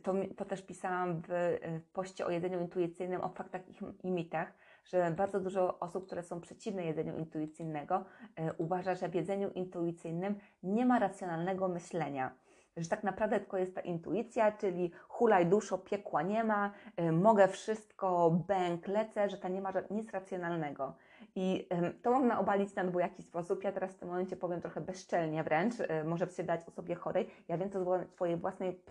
to, 0.03 0.15
to 0.37 0.45
też 0.45 0.63
pisałam 0.63 1.23
w, 1.23 1.59
w 1.87 1.93
poście 1.93 2.27
o 2.27 2.31
jedzeniu 2.31 2.61
intuicyjnym, 2.61 3.21
o 3.21 3.29
faktach 3.29 3.63
i 4.05 4.11
mitach, 4.11 4.53
że 4.85 5.11
bardzo 5.11 5.41
dużo 5.41 5.79
osób, 5.79 6.07
które 6.07 6.23
są 6.23 6.41
przeciwne 6.41 6.85
jedzeniu 6.85 7.19
intuicyjnego, 7.19 8.05
e, 8.37 8.53
uważa, 8.53 8.95
że 8.95 9.09
w 9.09 9.15
jedzeniu 9.15 9.51
intuicyjnym 9.51 10.39
nie 10.63 10.87
ma 10.87 10.99
racjonalnego 10.99 11.69
myślenia. 11.69 12.35
Że 12.77 12.89
tak 12.89 13.05
naprawdę 13.05 13.41
tylko 13.41 13.59
jest 13.59 13.75
ta 13.75 13.81
intuicja, 13.81 14.53
czyli 14.53 14.93
hulaj 15.09 15.47
duszo, 15.47 15.79
piekła 15.79 16.23
nie 16.23 16.45
ma, 16.45 16.73
e, 16.97 17.13
mogę 17.13 17.49
wszystko, 17.49 18.31
bęk, 18.31 18.89
lecę, 18.89 19.31
że 19.31 19.39
ta 19.39 19.49
nie 19.49 19.61
ma 19.61 19.73
nic 19.91 20.11
racjonalnego. 20.11 20.95
I 21.41 21.69
to 22.03 22.11
można 22.11 22.41
obalić 22.41 22.75
na 22.75 22.85
dwojaki 22.85 23.23
sposób. 23.23 23.65
Ja 23.65 23.73
teraz 23.73 23.93
w 23.93 23.99
tym 23.99 24.09
momencie 24.09 24.37
powiem 24.37 24.61
trochę 24.61 24.81
bezczelnie 24.81 25.45
wręcz, 25.45 25.75
e, 25.81 26.05
może 26.05 26.27
się 26.27 26.45
dać 26.45 26.61
osobie 26.69 26.95
chorej. 26.95 27.31
Ja 27.49 27.59
wiem 27.59 27.71
to 27.71 27.85
z 27.85 28.11
Twojej 28.11 28.37
własnej 28.37 28.83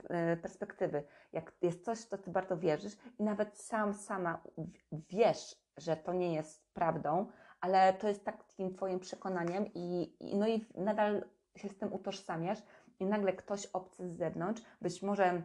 perspektywy. 0.42 1.04
Jak 1.34 1.54
jest 1.62 1.86
coś, 1.86 2.00
w 2.00 2.06
co 2.06 2.18
Ty 2.18 2.32
bardzo 2.32 2.58
wierzysz 2.58 2.98
i 3.20 3.24
nawet 3.24 3.58
sam, 3.58 3.94
sama 3.94 4.44
wiesz, 4.92 5.56
że 5.78 5.98
to 5.98 6.14
nie 6.14 6.34
jest 6.34 6.74
prawdą, 6.74 7.28
ale 7.62 7.94
to 7.94 8.08
jest 8.08 8.26
takim 8.26 8.74
Twoim 8.74 9.00
przekonaniem 9.00 9.66
i, 9.74 10.16
i, 10.20 10.36
no 10.36 10.48
i 10.48 10.66
nadal 10.76 11.24
się 11.56 11.70
z 11.70 11.78
tym 11.78 11.94
utożsamiasz 11.94 12.60
i 13.00 13.06
nagle 13.06 13.34
ktoś 13.34 13.66
obcy 13.66 14.08
z 14.10 14.18
zewnątrz, 14.18 14.62
być 14.82 15.02
może 15.02 15.42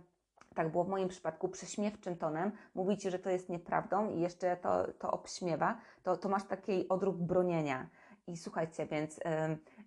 tak 0.54 0.72
było 0.72 0.84
w 0.84 0.88
moim 0.88 1.08
przypadku, 1.08 1.48
prześmiewczym 1.48 2.16
tonem, 2.16 2.52
mówi 2.74 2.96
Ci, 2.96 3.10
że 3.10 3.18
to 3.18 3.30
jest 3.30 3.48
nieprawdą 3.48 4.10
i 4.10 4.20
jeszcze 4.20 4.56
to, 4.56 4.92
to 4.92 5.10
obśmiewa, 5.10 5.78
to, 6.02 6.16
to 6.16 6.28
masz 6.28 6.44
taki 6.44 6.88
odruch 6.88 7.16
bronienia. 7.16 7.88
I 8.26 8.36
słuchajcie, 8.36 8.86
więc 8.86 9.20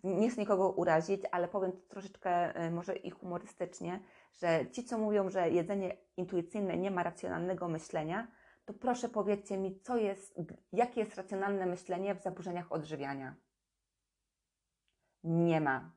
nie 0.03 0.29
chcę 0.29 0.41
nikogo 0.41 0.69
urazić, 0.69 1.21
ale 1.31 1.47
powiem 1.47 1.71
to 1.71 1.77
troszeczkę 1.89 2.53
może 2.71 2.95
i 2.95 3.09
humorystycznie, 3.09 3.99
że 4.33 4.65
ci, 4.71 4.83
co 4.83 4.97
mówią, 4.97 5.29
że 5.29 5.49
jedzenie 5.49 5.97
intuicyjne 6.17 6.77
nie 6.77 6.91
ma 6.91 7.03
racjonalnego 7.03 7.67
myślenia, 7.67 8.27
to 8.65 8.73
proszę 8.73 9.09
powiedzcie 9.09 9.57
mi, 9.57 9.79
co 9.79 9.97
jest, 9.97 10.39
jakie 10.73 10.99
jest 10.99 11.15
racjonalne 11.15 11.65
myślenie 11.65 12.15
w 12.15 12.21
zaburzeniach 12.21 12.71
odżywiania. 12.71 13.35
Nie 15.23 15.61
ma. 15.61 15.91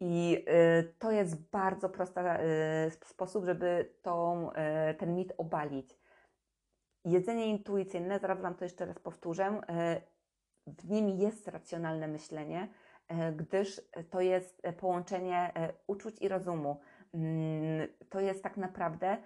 I 0.00 0.44
y, 0.80 0.94
to 0.98 1.10
jest 1.10 1.50
bardzo 1.50 1.88
prosty 1.88 2.20
y, 2.20 2.90
sposób, 2.90 3.44
żeby 3.44 3.94
tą, 4.02 4.50
y, 4.50 4.94
ten 4.94 5.14
mit 5.14 5.32
obalić. 5.38 5.98
Jedzenie 7.04 7.46
intuicyjne, 7.46 8.18
zaraz 8.18 8.40
Wam 8.40 8.54
to 8.54 8.64
jeszcze 8.64 8.86
raz 8.86 8.98
powtórzę, 8.98 9.60
w 10.66 10.90
nim 10.90 11.08
jest 11.08 11.48
racjonalne 11.48 12.08
myślenie, 12.08 12.68
gdyż 13.36 13.80
to 14.10 14.20
jest 14.20 14.62
połączenie 14.78 15.52
uczuć 15.86 16.22
i 16.22 16.28
rozumu. 16.28 16.80
Mm, 17.14 17.88
to 18.08 18.20
jest 18.20 18.42
tak 18.42 18.56
naprawdę 18.56 19.16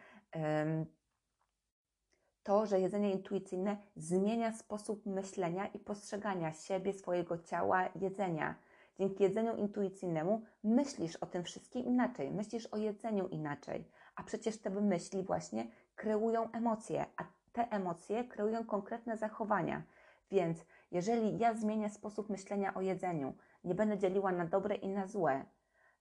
to, 2.42 2.66
że 2.66 2.80
jedzenie 2.80 3.12
intuicyjne 3.12 3.76
zmienia 3.96 4.52
sposób 4.52 5.06
myślenia 5.06 5.66
i 5.66 5.78
postrzegania 5.78 6.52
siebie, 6.52 6.92
swojego 6.92 7.38
ciała, 7.38 7.88
jedzenia. 8.00 8.54
Dzięki 8.98 9.22
jedzeniu 9.22 9.56
intuicyjnemu 9.56 10.42
myślisz 10.64 11.16
o 11.16 11.26
tym 11.26 11.44
wszystkim 11.44 11.84
inaczej, 11.84 12.30
myślisz 12.30 12.66
o 12.66 12.76
jedzeniu 12.76 13.28
inaczej, 13.28 13.90
a 14.16 14.22
przecież 14.22 14.58
te 14.58 14.70
myśli 14.70 15.22
właśnie 15.22 15.66
kreują 15.94 16.52
emocje, 16.52 17.06
a 17.16 17.24
te 17.52 17.68
emocje 17.70 18.24
kreują 18.24 18.64
konkretne 18.64 19.16
zachowania. 19.16 19.82
Więc 20.30 20.66
jeżeli 20.90 21.38
ja 21.38 21.54
zmienię 21.54 21.90
sposób 21.90 22.30
myślenia 22.30 22.74
o 22.74 22.80
jedzeniu, 22.80 23.34
nie 23.64 23.74
będę 23.74 23.98
dzieliła 23.98 24.32
na 24.32 24.44
dobre 24.46 24.74
i 24.74 24.88
na 24.88 25.06
złe, 25.06 25.44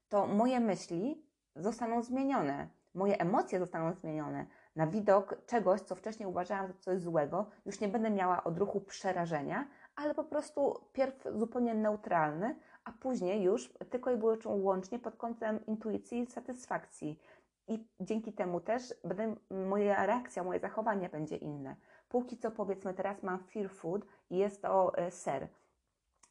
to 0.10 0.28
moje 0.28 0.60
myśli 0.60 1.26
zostaną 1.56 2.04
zmienione, 2.04 2.70
moje 2.94 3.18
emocje 3.18 3.60
zostaną 3.60 3.94
zmienione. 3.94 4.46
Na 4.76 4.88
widok 4.88 5.46
czegoś, 5.46 5.82
co 5.82 5.96
wcześniej 5.96 6.30
uważałam 6.30 6.68
za 6.68 6.74
coś 6.74 7.02
złego, 7.02 7.50
już 7.66 7.80
nie 7.80 7.88
będę 7.88 8.10
miała 8.10 8.44
odruchu 8.44 8.82
przerażenia, 8.82 9.68
ale 9.96 10.16
po 10.16 10.24
prostu 10.24 10.90
pierw 10.94 11.28
zupełnie 11.36 11.74
neutralny, 11.74 12.56
a 12.86 12.92
później 12.92 13.44
już 13.44 13.74
tylko 13.90 14.12
i 14.12 14.18
wyłącznie 14.46 15.00
pod 15.00 15.16
kątem 15.16 15.66
intuicji 15.66 16.20
i 16.20 16.28
satysfakcji. 16.28 17.20
I 17.68 17.88
dzięki 18.00 18.34
temu 18.34 18.60
też 18.62 18.94
będę, 19.04 19.36
moja 19.50 20.06
reakcja, 20.06 20.44
moje 20.44 20.60
zachowanie 20.60 21.10
będzie 21.10 21.36
inne. 21.36 21.76
Póki 22.10 22.38
co 22.38 22.52
powiedzmy 22.52 22.94
teraz 22.94 23.24
mam 23.24 23.40
fear 23.40 23.70
food 23.70 24.06
i 24.30 24.38
jest 24.38 24.62
to 24.62 24.98
e, 24.98 25.12
ser. 25.12 25.48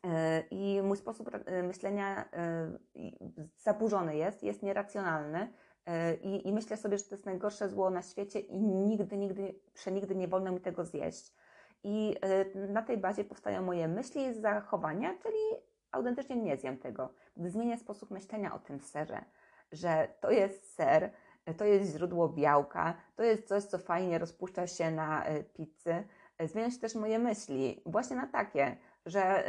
E, 0.05 0.41
I 0.51 0.83
mój 0.83 0.97
sposób 0.97 1.31
e, 1.35 1.63
myślenia 1.63 2.29
zaburzony 3.57 4.17
jest, 4.17 4.43
jest 4.43 4.63
nieracjonalny. 4.63 5.53
I, 6.23 6.49
I 6.49 6.53
myślę 6.53 6.77
sobie, 6.77 6.99
że 6.99 7.05
to 7.05 7.15
jest 7.15 7.27
najgorsze 7.27 7.69
zło 7.69 7.91
na 7.91 8.03
świecie 8.03 8.41
i 8.41 8.61
nigdy, 8.61 9.17
nigdy, 9.17 9.55
przenigdy 9.75 10.15
nie 10.15 10.29
wolno 10.29 10.53
mi 10.53 10.61
tego 10.61 10.85
zjeść. 10.85 11.35
I 11.85 12.17
na 12.69 12.83
tej 12.83 12.99
bazie 12.99 13.25
powstają 13.25 13.63
moje 13.63 13.89
myśli 13.89 14.23
i 14.23 14.35
zachowania, 14.35 15.15
czyli 15.23 15.63
autentycznie 15.93 16.37
nie 16.37 16.57
zjem 16.57 16.79
tego. 16.79 17.15
Gdy 17.37 17.51
zmienię 17.51 17.79
sposób 17.79 18.11
myślenia 18.11 18.55
o 18.55 18.59
tym 18.59 18.81
serze, 18.81 19.25
że 19.73 20.09
to 20.21 20.31
jest 20.31 20.75
ser, 20.75 21.11
to 21.57 21.65
jest 21.65 21.93
źródło 21.93 22.29
białka, 22.29 22.95
to 23.17 23.23
jest 23.23 23.49
coś, 23.49 23.65
co 23.65 23.79
fajnie 23.79 24.19
rozpuszcza 24.19 24.67
się 24.67 24.91
na 24.91 25.25
e, 25.25 25.45
pizzy, 25.45 26.05
zmienią 26.41 26.71
się 26.71 26.79
też 26.79 26.95
moje 26.95 27.19
myśli 27.19 27.83
właśnie 27.87 28.17
na 28.17 28.27
takie, 28.27 28.77
że, 29.07 29.45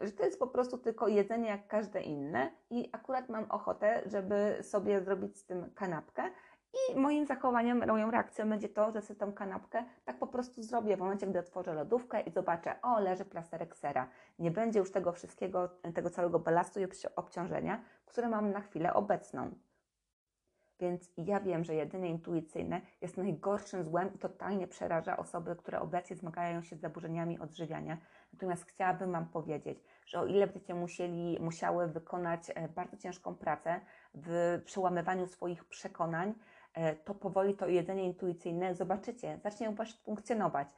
że 0.00 0.12
to 0.12 0.24
jest 0.24 0.38
po 0.38 0.46
prostu 0.46 0.78
tylko 0.78 1.08
jedzenie 1.08 1.48
jak 1.48 1.66
każde 1.66 2.02
inne 2.02 2.50
i 2.70 2.88
akurat 2.92 3.28
mam 3.28 3.50
ochotę, 3.50 4.02
żeby 4.06 4.58
sobie 4.62 5.00
zrobić 5.00 5.38
z 5.38 5.44
tym 5.44 5.70
kanapkę 5.74 6.22
i 6.72 6.98
moim 6.98 7.26
zachowaniem, 7.26 7.86
moją 7.86 8.10
reakcją 8.10 8.48
będzie 8.48 8.68
to, 8.68 8.92
że 8.92 9.02
sobie 9.02 9.20
tą 9.20 9.32
kanapkę 9.32 9.84
tak 10.04 10.18
po 10.18 10.26
prostu 10.26 10.62
zrobię 10.62 10.96
w 10.96 11.00
momencie, 11.00 11.26
gdy 11.26 11.38
otworzę 11.38 11.74
lodówkę 11.74 12.20
i 12.20 12.30
zobaczę, 12.30 12.82
o, 12.82 13.00
leży 13.00 13.24
plasterek 13.24 13.76
sera. 13.76 14.08
Nie 14.38 14.50
będzie 14.50 14.78
już 14.78 14.92
tego 14.92 15.12
wszystkiego, 15.12 15.68
tego 15.94 16.10
całego 16.10 16.38
balastu 16.38 16.80
i 16.80 16.86
obciążenia, 17.16 17.84
które 18.06 18.28
mam 18.28 18.50
na 18.50 18.60
chwilę 18.60 18.94
obecną. 18.94 19.50
Więc 20.80 21.10
ja 21.16 21.40
wiem, 21.40 21.64
że 21.64 21.74
jedynie 21.74 22.08
intuicyjne 22.08 22.80
jest 23.00 23.16
najgorszym 23.16 23.84
złem 23.84 24.14
i 24.14 24.18
totalnie 24.18 24.68
przeraża 24.68 25.16
osoby, 25.16 25.56
które 25.56 25.80
obecnie 25.80 26.16
zmagają 26.16 26.62
się 26.62 26.76
z 26.76 26.80
zaburzeniami 26.80 27.38
odżywiania. 27.38 27.98
Natomiast 28.32 28.64
chciałabym 28.64 29.12
Wam 29.12 29.28
powiedzieć, 29.28 29.78
że 30.06 30.20
o 30.20 30.26
ile 30.26 30.46
będziecie 30.46 30.74
musieli, 30.74 31.38
musiały 31.40 31.88
wykonać 31.88 32.50
e, 32.54 32.68
bardzo 32.68 32.96
ciężką 32.96 33.34
pracę 33.34 33.80
w 34.14 34.60
przełamywaniu 34.64 35.26
swoich 35.26 35.64
przekonań, 35.64 36.34
to 37.04 37.14
powoli 37.14 37.54
to 37.54 37.68
jedzenie 37.68 38.04
intuicyjne 38.04 38.74
zobaczycie, 38.74 39.38
zacznie 39.42 39.70
u 39.70 39.74
Was 39.74 39.92
funkcjonować. 39.92 40.68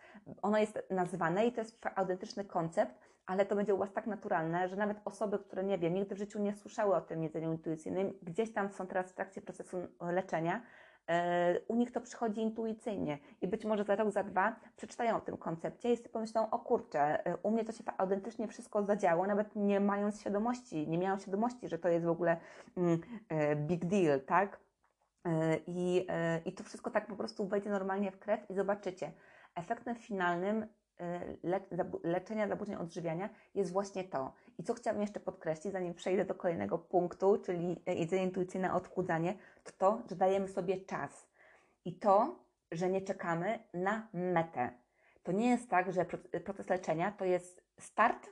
Ono 0.42 0.58
jest 0.58 0.82
nazwane 0.90 1.46
i 1.46 1.52
to 1.52 1.60
jest 1.60 1.86
autentyczny 1.96 2.44
koncept, 2.44 2.94
ale 3.26 3.46
to 3.46 3.56
będzie 3.56 3.74
u 3.74 3.78
Was 3.78 3.92
tak 3.92 4.06
naturalne, 4.06 4.68
że 4.68 4.76
nawet 4.76 5.00
osoby, 5.04 5.38
które 5.38 5.64
nie 5.64 5.78
wiem, 5.78 5.94
nigdy 5.94 6.14
w 6.14 6.18
życiu 6.18 6.38
nie 6.38 6.54
słyszały 6.54 6.94
o 6.94 7.00
tym 7.00 7.22
jedzeniu 7.22 7.52
intuicyjnym, 7.52 8.12
gdzieś 8.22 8.52
tam 8.52 8.68
są 8.68 8.86
teraz 8.86 9.10
w 9.10 9.14
trakcie 9.14 9.40
procesu 9.40 9.76
leczenia, 10.00 10.62
e, 11.08 11.60
u 11.68 11.76
nich 11.76 11.92
to 11.92 12.00
przychodzi 12.00 12.40
intuicyjnie 12.40 13.18
i 13.40 13.48
być 13.48 13.64
może 13.64 13.84
za 13.84 13.96
rok, 13.96 14.10
za 14.10 14.24
dwa 14.24 14.56
przeczytają 14.76 15.16
o 15.16 15.20
tym 15.20 15.36
koncepcie 15.36 15.92
i 15.92 15.96
sobie 15.96 16.08
pomyślą, 16.08 16.50
o 16.50 16.58
kurczę, 16.58 17.26
e, 17.26 17.36
u 17.36 17.50
mnie 17.50 17.64
to 17.64 17.72
się 17.72 17.84
autentycznie 17.98 18.48
wszystko 18.48 18.82
zadziało, 18.82 19.26
nawet 19.26 19.56
nie 19.56 19.80
mając 19.80 20.20
świadomości, 20.20 20.88
nie 20.88 20.98
miałam 20.98 21.20
świadomości, 21.20 21.68
że 21.68 21.78
to 21.78 21.88
jest 21.88 22.06
w 22.06 22.10
ogóle 22.10 22.36
mm, 22.76 23.00
big 23.66 23.84
deal, 23.84 24.20
tak? 24.20 24.60
E, 25.24 25.56
I, 25.66 26.06
e, 26.08 26.40
I 26.44 26.52
to 26.52 26.64
wszystko 26.64 26.90
tak 26.90 27.06
po 27.06 27.16
prostu 27.16 27.46
wejdzie 27.46 27.70
normalnie 27.70 28.10
w 28.10 28.18
krew 28.18 28.50
i 28.50 28.54
zobaczycie. 28.54 29.12
Efektem 29.54 29.96
finalnym 29.96 30.66
e, 30.98 31.36
le, 31.42 31.60
leczenia 32.04 32.48
zaburzeń 32.48 32.74
odżywiania 32.74 33.28
jest 33.54 33.72
właśnie 33.72 34.04
to. 34.04 34.34
I 34.58 34.62
co 34.62 34.74
chciałabym 34.74 35.02
jeszcze 35.02 35.20
podkreślić, 35.20 35.72
zanim 35.72 35.94
przejdę 35.94 36.24
do 36.24 36.34
kolejnego 36.34 36.78
punktu, 36.78 37.38
czyli 37.38 37.82
jedzenie 37.86 38.24
intuicyjne 38.24 38.74
odchudzanie, 38.74 39.34
to 39.64 39.72
to, 39.78 40.02
że 40.10 40.16
dajemy 40.16 40.48
sobie 40.48 40.80
czas. 40.80 41.28
I 41.84 41.98
to, 41.98 42.44
że 42.72 42.90
nie 42.90 43.02
czekamy 43.02 43.58
na 43.74 44.08
metę. 44.12 44.70
To 45.22 45.32
nie 45.32 45.50
jest 45.50 45.70
tak, 45.70 45.92
że 45.92 46.04
proces 46.44 46.68
leczenia 46.68 47.12
to 47.12 47.24
jest 47.24 47.64
start 47.78 48.28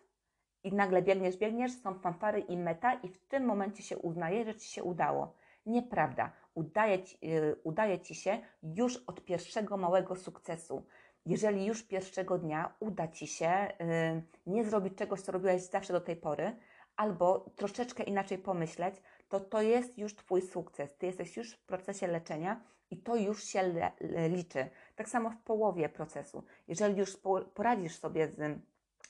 i 0.65 0.73
nagle 0.73 1.03
biegniesz, 1.03 1.37
biegniesz, 1.37 1.73
są 1.73 1.99
fanfary 1.99 2.41
i 2.41 2.57
meta 2.57 2.95
i 2.95 3.09
w 3.09 3.19
tym 3.29 3.45
momencie 3.45 3.83
się 3.83 3.99
uznaje, 3.99 4.45
że 4.45 4.55
Ci 4.55 4.69
się 4.69 4.83
udało. 4.83 5.35
Nieprawda 5.67 6.33
udaje 6.55 7.03
ci, 7.03 7.19
y, 7.25 7.57
udaje 7.65 8.01
ci 8.01 8.15
się 8.15 8.39
już 8.63 8.97
od 8.97 9.25
pierwszego 9.25 9.77
małego 9.77 10.17
sukcesu. 10.17 10.87
Jeżeli 11.27 11.67
już 11.67 11.83
pierwszego 11.83 12.39
dnia 12.39 12.75
uda 12.81 13.09
ci 13.09 13.27
się 13.27 13.51
y, 13.51 14.23
nie 14.47 14.65
zrobić 14.65 14.95
czegoś, 14.99 15.21
co 15.21 15.33
robiłeś 15.33 15.63
zawsze 15.63 15.93
do 15.93 16.01
tej 16.01 16.17
pory, 16.17 16.57
albo 16.97 17.51
troszeczkę 17.57 18.03
inaczej 18.03 18.39
pomyśleć, 18.39 18.95
to 19.29 19.41
to 19.41 19.63
jest 19.63 19.99
już 19.99 20.17
Twój 20.17 20.43
sukces. 20.43 20.97
Ty 20.97 21.07
jesteś 21.07 21.37
już 21.37 21.55
w 21.55 21.67
procesie 21.67 22.07
leczenia 22.07 22.61
i 22.91 22.97
to 22.97 23.17
już 23.17 23.45
się 23.45 23.63
le, 23.63 23.93
le, 24.01 24.29
liczy. 24.29 24.71
Tak 24.97 25.09
samo 25.09 25.31
w 25.31 25.37
połowie 25.37 25.89
procesu. 25.89 26.45
Jeżeli 26.69 26.99
już 26.99 27.17
poradzisz 27.55 27.99
sobie 27.99 28.29
z 28.29 28.61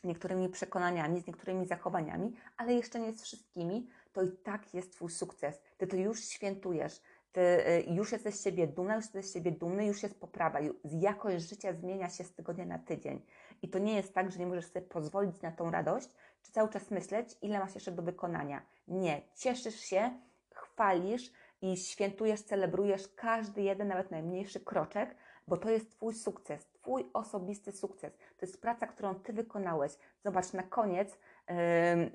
niektórymi 0.04 0.48
przekonaniami, 0.48 1.20
z 1.20 1.26
niektórymi 1.26 1.66
zachowaniami, 1.66 2.32
ale 2.56 2.74
jeszcze 2.74 3.00
nie 3.00 3.12
z 3.12 3.22
wszystkimi, 3.22 3.88
to 4.12 4.22
i 4.22 4.32
tak 4.32 4.74
jest 4.74 4.92
Twój 4.92 5.10
sukces. 5.10 5.60
Ty 5.78 5.86
to 5.86 5.96
już 5.96 6.24
świętujesz. 6.24 7.00
Ty 7.32 7.40
y, 7.40 7.84
już 7.88 8.12
jesteś 8.12 8.34
z 8.34 8.44
siebie 8.44 8.66
dumna, 8.66 8.94
już 8.96 9.04
jesteś 9.04 9.26
z 9.26 9.34
siebie 9.34 9.52
dumny, 9.52 9.86
już 9.86 10.02
jest 10.02 10.20
poprawa. 10.20 10.58
Jakość 10.84 11.48
życia 11.48 11.72
zmienia 11.72 12.08
się 12.08 12.24
z 12.24 12.34
tygodnia 12.34 12.66
na 12.66 12.78
tydzień. 12.78 13.22
I 13.62 13.68
to 13.68 13.78
nie 13.78 13.96
jest 13.96 14.14
tak, 14.14 14.32
że 14.32 14.38
nie 14.38 14.46
możesz 14.46 14.66
sobie 14.66 14.86
pozwolić 14.86 15.42
na 15.42 15.52
tą 15.52 15.70
radość, 15.70 16.08
czy 16.42 16.52
cały 16.52 16.68
czas 16.68 16.90
myśleć, 16.90 17.36
ile 17.42 17.58
masz 17.58 17.74
jeszcze 17.74 17.92
do 17.92 18.02
wykonania. 18.02 18.62
Nie. 18.88 19.22
Cieszysz 19.34 19.80
się, 19.80 20.10
chwalisz 20.54 21.32
i 21.62 21.76
świętujesz, 21.76 22.42
celebrujesz 22.42 23.08
każdy 23.08 23.62
jeden, 23.62 23.88
nawet 23.88 24.10
najmniejszy 24.10 24.60
kroczek, 24.60 25.16
bo 25.48 25.56
to 25.56 25.70
jest 25.70 25.90
Twój 25.90 26.14
sukces, 26.14 26.66
Twój 26.66 27.10
osobisty 27.12 27.72
sukces. 27.72 28.12
To 28.16 28.46
jest 28.46 28.60
praca, 28.62 28.86
którą 28.86 29.14
Ty 29.14 29.32
wykonałeś. 29.32 29.92
Zobacz, 30.24 30.52
na 30.52 30.62
koniec 30.62 31.18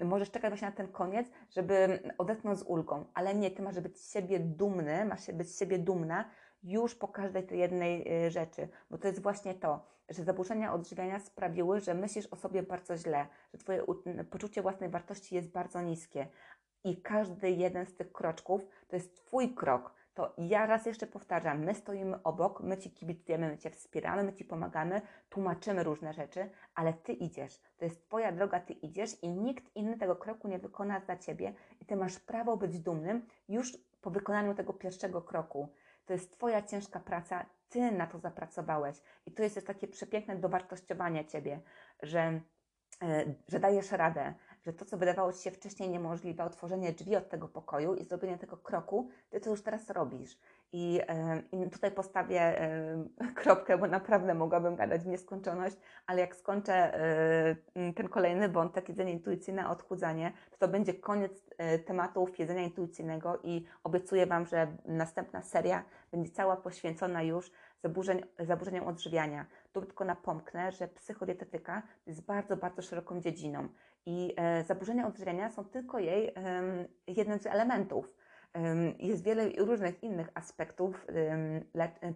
możesz 0.04 0.32
czekać 0.32 0.50
właśnie 0.50 0.68
na 0.68 0.76
ten 0.76 0.88
koniec, 0.88 1.28
żeby 1.50 2.00
odetchnąć 2.18 2.60
z 2.60 2.64
ulgą, 2.64 3.06
ale 3.14 3.36
nie, 3.36 3.52
Ty 3.52 3.62
masz 3.62 3.80
być 3.80 3.98
z 3.98 4.14
siebie 4.14 4.40
dumny, 4.40 5.06
masz 5.06 5.32
być 5.32 5.50
z 5.56 5.60
siebie 5.60 5.80
dumna 5.80 6.30
już 6.64 6.96
po 6.96 7.08
każdej 7.08 7.44
tej 7.44 7.60
jednej 7.60 8.10
yy, 8.10 8.32
rzeczy, 8.32 8.68
bo 8.90 8.98
to 8.98 9.08
jest 9.08 9.22
właśnie 9.22 9.54
to, 9.54 9.86
że 10.10 10.24
zaburzenia 10.24 10.74
odżywiania 10.74 11.20
sprawiły, 11.20 11.80
że 11.80 11.94
myślisz 11.94 12.28
o 12.28 12.36
sobie 12.36 12.64
bardzo 12.64 12.98
źle, 12.98 13.28
że 13.54 13.60
Twoje 13.60 13.84
poczucie 14.30 14.62
własnej 14.62 14.90
wartości 14.90 15.36
jest 15.36 15.52
bardzo 15.52 15.82
niskie. 15.82 16.28
I 16.84 17.02
każdy 17.02 17.52
jeden 17.52 17.86
z 17.86 17.96
tych 17.96 18.12
kroczków 18.12 18.68
to 18.88 18.96
jest 18.96 19.16
Twój 19.16 19.56
krok 19.56 19.94
to 20.16 20.34
ja 20.38 20.66
raz 20.66 20.86
jeszcze 20.86 21.08
powtarzam, 21.08 21.64
my 21.64 21.76
stoimy 21.76 22.24
obok, 22.24 22.62
my 22.62 22.78
Ci 22.78 22.92
kibicujemy, 22.92 23.50
my 23.50 23.58
Cię 23.58 23.70
wspieramy, 23.70 24.24
my 24.24 24.34
Ci 24.34 24.46
pomagamy, 24.46 25.02
tłumaczymy 25.30 25.84
różne 25.84 26.14
rzeczy, 26.14 26.50
ale 26.76 26.94
Ty 26.94 27.14
idziesz. 27.14 27.62
To 27.78 27.86
jest 27.86 28.02
Twoja 28.08 28.32
droga, 28.32 28.60
Ty 28.60 28.74
idziesz 28.74 29.24
i 29.24 29.30
nikt 29.30 29.76
inny 29.76 29.98
tego 29.98 30.16
kroku 30.16 30.48
nie 30.48 30.60
wykona 30.60 31.00
za 31.00 31.18
Ciebie 31.18 31.54
i 31.82 31.86
Ty 31.86 31.96
masz 31.96 32.20
prawo 32.20 32.58
być 32.58 32.80
dumnym 32.80 33.26
już 33.50 33.78
po 34.02 34.10
wykonaniu 34.10 34.56
tego 34.56 34.74
pierwszego 34.74 35.22
kroku. 35.22 35.70
To 36.06 36.14
jest 36.14 36.32
Twoja 36.32 36.62
ciężka 36.62 37.00
praca, 37.00 37.46
Ty 37.70 37.92
na 37.92 38.08
to 38.08 38.20
zapracowałeś. 38.20 39.02
I 39.26 39.32
to 39.32 39.44
jest 39.44 39.56
też 39.56 39.64
takie 39.64 39.88
przepiękne 39.88 40.36
dowartościowanie 40.36 41.26
Ciebie, 41.26 41.60
że, 42.04 42.42
e, 43.02 43.26
że 43.48 43.60
dajesz 43.60 43.92
radę, 43.92 44.34
że 44.66 44.74
to, 44.74 44.86
co 44.86 44.98
wydawało 44.98 45.34
Ci 45.34 45.44
się 45.44 45.52
wcześniej 45.52 45.90
niemożliwe, 45.90 46.44
otworzenie 46.44 46.94
drzwi 46.94 47.16
od 47.16 47.30
tego 47.30 47.48
pokoju 47.48 47.96
i 47.96 48.04
zrobienie 48.04 48.38
tego 48.38 48.58
kroku, 48.58 49.10
Ty 49.30 49.40
to 49.40 49.50
już 49.50 49.64
teraz 49.64 49.90
robisz. 49.90 50.40
I, 50.72 51.02
e, 51.08 51.42
I, 51.52 51.70
tutaj 51.70 51.92
postawię 51.92 52.42
e, 52.42 53.06
kropkę, 53.42 53.78
bo 53.78 53.88
naprawdę 53.88 54.34
mogłabym 54.34 54.76
gadać 54.76 55.02
w 55.02 55.08
nieskończoność, 55.08 55.76
ale 56.08 56.22
jak 56.22 56.36
skończę 56.36 56.74
e, 56.74 57.94
ten 57.94 58.08
kolejny 58.08 58.50
wątek, 58.50 58.90
jedzenie 58.90 59.12
intuicyjne, 59.12 59.70
odchudzanie, 59.70 60.34
to 60.52 60.58
to 60.58 60.68
będzie 60.68 60.94
koniec 60.94 61.46
tematów 61.86 62.40
jedzenia 62.40 62.62
intuicyjnego 62.62 63.40
i 63.44 63.66
obiecuję 63.84 64.26
Wam, 64.26 64.46
że 64.46 64.78
następna 64.86 65.42
seria 65.42 65.84
będzie 66.12 66.32
cała 66.32 66.58
poświęcona 66.58 67.24
już 67.24 67.52
zaburzeń, 67.84 68.22
zaburzeniom 68.40 68.88
odżywiania. 68.88 69.46
Tu 69.74 69.82
tylko 69.82 70.06
napomknę, 70.06 70.72
że 70.72 70.88
psychodietetyka 70.88 71.84
jest 72.08 72.26
bardzo, 72.26 72.58
bardzo 72.58 72.82
szeroką 72.82 73.22
dziedziną 73.22 73.70
i 74.06 74.36
zaburzenia 74.68 75.08
odżywiania 75.08 75.50
są 75.50 75.66
tylko 75.66 76.00
jej 76.00 76.34
jednym 77.08 77.40
z 77.40 77.46
elementów 77.46 78.14
jest 79.00 79.24
wiele 79.24 79.50
różnych 79.50 80.04
innych 80.04 80.30
aspektów 80.34 81.08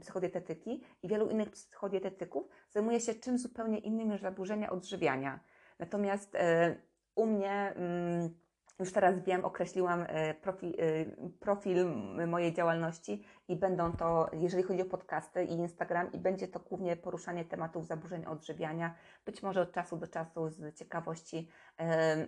psychodietetyki 0.01 0.83
i 1.03 1.07
wielu 1.07 1.29
innych 1.29 1.51
psychodietetyków 1.51 2.47
zajmuje 2.69 2.99
się 2.99 3.13
czymś 3.13 3.41
zupełnie 3.41 3.77
innym 3.77 4.11
niż 4.11 4.21
zaburzenia 4.21 4.69
odżywiania. 4.69 5.39
Natomiast 5.79 6.35
e, 6.35 6.75
u 7.15 7.25
mnie 7.25 7.73
mm, 7.75 8.29
już 8.79 8.91
teraz 8.91 9.19
wiem, 9.19 9.45
określiłam 9.45 10.05
e, 10.07 10.33
profil, 10.33 10.73
e, 10.79 11.29
profil 11.39 11.87
mojej 12.27 12.53
działalności 12.53 13.25
i 13.47 13.55
będą 13.55 13.91
to, 13.91 14.29
jeżeli 14.33 14.63
chodzi 14.63 14.81
o 14.81 14.85
podcasty 14.85 15.43
i 15.43 15.51
Instagram, 15.51 16.11
i 16.11 16.17
będzie 16.17 16.47
to 16.47 16.59
głównie 16.59 16.95
poruszanie 16.95 17.45
tematów 17.45 17.87
zaburzeń 17.87 18.25
odżywiania, 18.25 18.95
być 19.25 19.43
może 19.43 19.61
od 19.61 19.71
czasu 19.71 19.97
do 19.97 20.07
czasu 20.07 20.49
z 20.49 20.75
ciekawości 20.75 21.49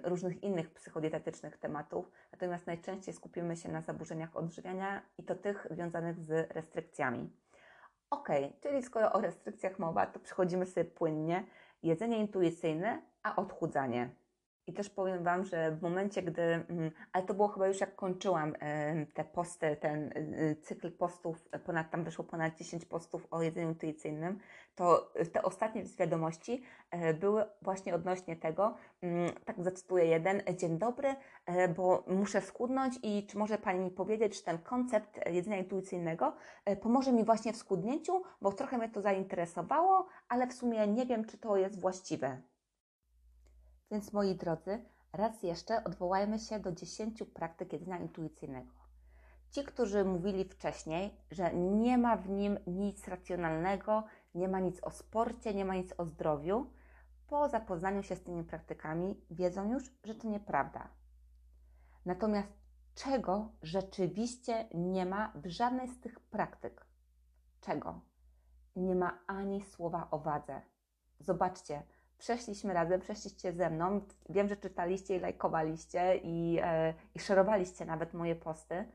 różnych 0.04 0.44
innych 0.44 0.74
psychodietetycznych 0.74 1.58
tematów. 1.58 2.12
Natomiast 2.32 2.68
najczęściej 2.68 3.14
skupimy 3.14 3.56
się 3.58 3.72
na 3.72 3.82
zaburzeniach 3.82 4.38
odżywiania 4.38 5.02
i 5.18 5.24
to 5.24 5.36
tych 5.36 5.68
związanych 5.72 6.20
z 6.20 6.52
restrykcjami. 6.52 7.30
Ok, 8.10 8.30
czyli 8.62 8.84
skoro 8.84 9.14
o 9.14 9.22
restrykcjach 9.22 9.80
mowa, 9.80 10.06
to 10.06 10.20
przechodzimy 10.20 10.66
sobie 10.66 10.86
płynnie. 10.86 11.44
Jedzenie 11.84 12.18
intuicyjne, 12.18 13.02
a 13.24 13.36
odchudzanie. 13.36 14.10
I 14.72 14.74
też 14.74 14.90
powiem 14.90 15.24
Wam, 15.24 15.46
że 15.46 15.72
w 15.72 15.82
momencie, 15.82 16.22
gdy, 16.22 16.42
mm, 16.42 16.92
ale 17.14 17.24
to 17.24 17.34
było 17.34 17.48
chyba 17.48 17.68
już 17.68 17.80
jak 17.80 17.96
kończyłam 17.96 18.54
te 19.14 19.24
posty, 19.24 19.78
ten 19.80 20.12
y, 20.18 20.56
cykl 20.62 20.92
postów, 20.92 21.50
ponad, 21.66 21.92
tam 21.92 22.04
wyszło 22.04 22.26
ponad 22.26 22.58
10 22.58 22.86
postów 22.86 23.28
o 23.32 23.42
jedzeniu 23.42 23.70
intuicyjnym, 23.70 24.40
to 24.76 25.12
te 25.34 25.42
ostatnie 25.42 25.84
wiadomości 26.00 26.64
e, 26.92 27.14
były 27.14 27.46
właśnie 27.62 27.96
odnośnie 27.96 28.36
tego, 28.36 28.76
mm, 29.02 29.32
tak 29.46 29.64
zacytuję 29.64 30.06
jeden, 30.06 30.42
dzień 30.58 30.78
dobry, 30.78 31.16
e, 31.46 31.68
bo 31.68 32.04
muszę 32.08 32.42
schudnąć 32.42 33.00
i 33.04 33.28
czy 33.28 33.38
może 33.38 33.58
Pani 33.58 33.80
mi 33.80 33.92
powiedzieć, 33.92 34.38
czy 34.38 34.44
ten 34.44 34.58
koncept 34.58 35.20
jedzenia 35.30 35.58
intuicyjnego 35.58 36.34
e, 36.66 36.76
pomoże 36.76 37.12
mi 37.12 37.26
właśnie 37.26 37.54
w 37.54 37.58
schudnięciu, 37.58 38.24
bo 38.42 38.52
trochę 38.52 38.78
mnie 38.78 38.90
to 38.90 39.02
zainteresowało, 39.02 40.08
ale 40.30 40.48
w 40.48 40.54
sumie 40.54 40.88
nie 40.88 41.06
wiem, 41.06 41.26
czy 41.26 41.38
to 41.38 41.58
jest 41.58 41.82
właściwe. 41.82 42.42
Więc 43.92 44.14
moi 44.14 44.36
drodzy, 44.36 44.86
raz 45.14 45.44
jeszcze 45.44 45.84
odwołajmy 45.84 46.40
się 46.40 46.60
do 46.60 46.72
10 46.72 47.24
praktyk 47.34 47.74
jedzenia 47.74 47.98
intuicyjnego. 47.98 48.72
Ci, 49.52 49.64
którzy 49.64 50.06
mówili 50.06 50.46
wcześniej, 50.46 51.18
że 51.32 51.54
nie 51.54 51.98
ma 51.98 52.16
w 52.16 52.30
nim 52.30 52.60
nic 52.68 53.08
racjonalnego, 53.08 54.04
nie 54.36 54.48
ma 54.48 54.60
nic 54.60 54.84
o 54.84 54.92
sporcie, 54.92 55.54
nie 55.54 55.66
ma 55.66 55.76
nic 55.76 55.94
o 55.98 56.06
zdrowiu, 56.06 56.72
po 57.28 57.50
zapoznaniu 57.50 58.04
się 58.04 58.16
z 58.16 58.24
tymi 58.24 58.44
praktykami 58.44 59.22
wiedzą 59.30 59.72
już, 59.72 59.92
że 60.04 60.16
to 60.16 60.28
nieprawda. 60.28 60.88
Natomiast 62.06 62.50
czego 62.96 63.52
rzeczywiście 63.62 64.70
nie 64.74 65.06
ma 65.06 65.34
w 65.36 65.48
żadnej 65.48 65.88
z 65.88 66.00
tych 66.00 66.20
praktyk? 66.20 66.86
Czego? 67.62 68.02
Nie 68.76 68.96
ma 68.96 69.20
ani 69.28 69.62
słowa 69.62 70.08
o 70.12 70.20
wadze. 70.20 70.62
Zobaczcie, 71.20 71.84
przeszliśmy 72.22 72.74
razem, 72.74 73.02
przeszliście 73.02 73.54
ze 73.54 73.70
mną. 73.70 74.02
Wiem, 74.30 74.48
że 74.48 74.58
czytaliście 74.58 75.16
i 75.16 75.20
lajkowaliście 75.20 76.18
i, 76.18 76.60
e, 76.64 76.94
i 77.16 77.20
szerowaliście 77.20 77.86
nawet 77.86 78.14
moje 78.14 78.36
posty, 78.36 78.86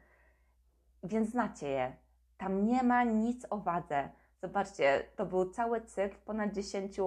więc 1.03 1.31
znacie 1.31 1.69
je. 1.69 1.97
Tam 2.37 2.67
nie 2.67 2.83
ma 2.83 3.05
nic 3.05 3.47
o 3.51 3.59
wadze. 3.59 4.11
Zobaczcie, 4.43 5.09
to 5.17 5.27
był 5.27 5.51
cały 5.51 5.81
cykl, 5.81 6.17
ponad 6.25 6.53
10 6.53 6.99
e, 6.99 7.03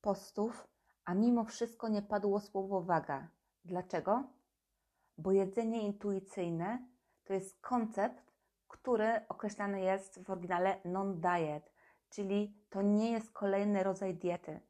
postów, 0.00 0.64
a 1.04 1.14
mimo 1.14 1.44
wszystko 1.44 1.88
nie 1.88 2.02
padło 2.02 2.40
słowo 2.40 2.82
waga. 2.82 3.28
Dlaczego? 3.64 4.24
Bo 5.18 5.32
jedzenie 5.32 5.82
intuicyjne 5.82 6.88
to 7.24 7.32
jest 7.32 7.60
koncept, 7.60 8.32
który 8.68 9.28
określany 9.28 9.80
jest 9.80 10.24
w 10.24 10.30
oryginale 10.30 10.80
non-diet, 10.84 11.72
czyli 12.10 12.58
to 12.70 12.82
nie 12.82 13.12
jest 13.12 13.32
kolejny 13.32 13.82
rodzaj 13.82 14.14
diety 14.14 14.60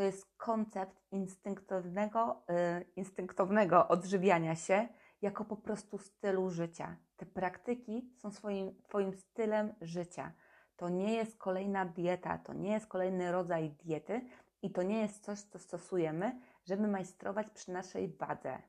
to 0.00 0.04
jest 0.04 0.36
koncept 0.36 1.02
instynktownego, 1.12 2.42
yy, 2.48 2.84
instynktownego 2.96 3.88
odżywiania 3.88 4.54
się 4.56 4.88
jako 5.22 5.44
po 5.44 5.56
prostu 5.56 5.98
stylu 5.98 6.50
życia. 6.50 6.96
Te 7.16 7.26
praktyki 7.26 8.10
są 8.16 8.30
swoim, 8.30 8.82
Twoim 8.82 9.14
stylem 9.14 9.74
życia. 9.80 10.32
To 10.76 10.88
nie 10.88 11.14
jest 11.14 11.38
kolejna 11.38 11.84
dieta, 11.84 12.38
to 12.38 12.52
nie 12.52 12.72
jest 12.72 12.86
kolejny 12.86 13.32
rodzaj 13.32 13.70
diety 13.70 14.20
i 14.62 14.70
to 14.70 14.82
nie 14.82 15.00
jest 15.00 15.24
coś, 15.24 15.40
co 15.40 15.58
stosujemy, 15.58 16.40
żeby 16.64 16.88
majstrować 16.88 17.50
przy 17.50 17.72
naszej 17.72 18.08
wadze. 18.08 18.62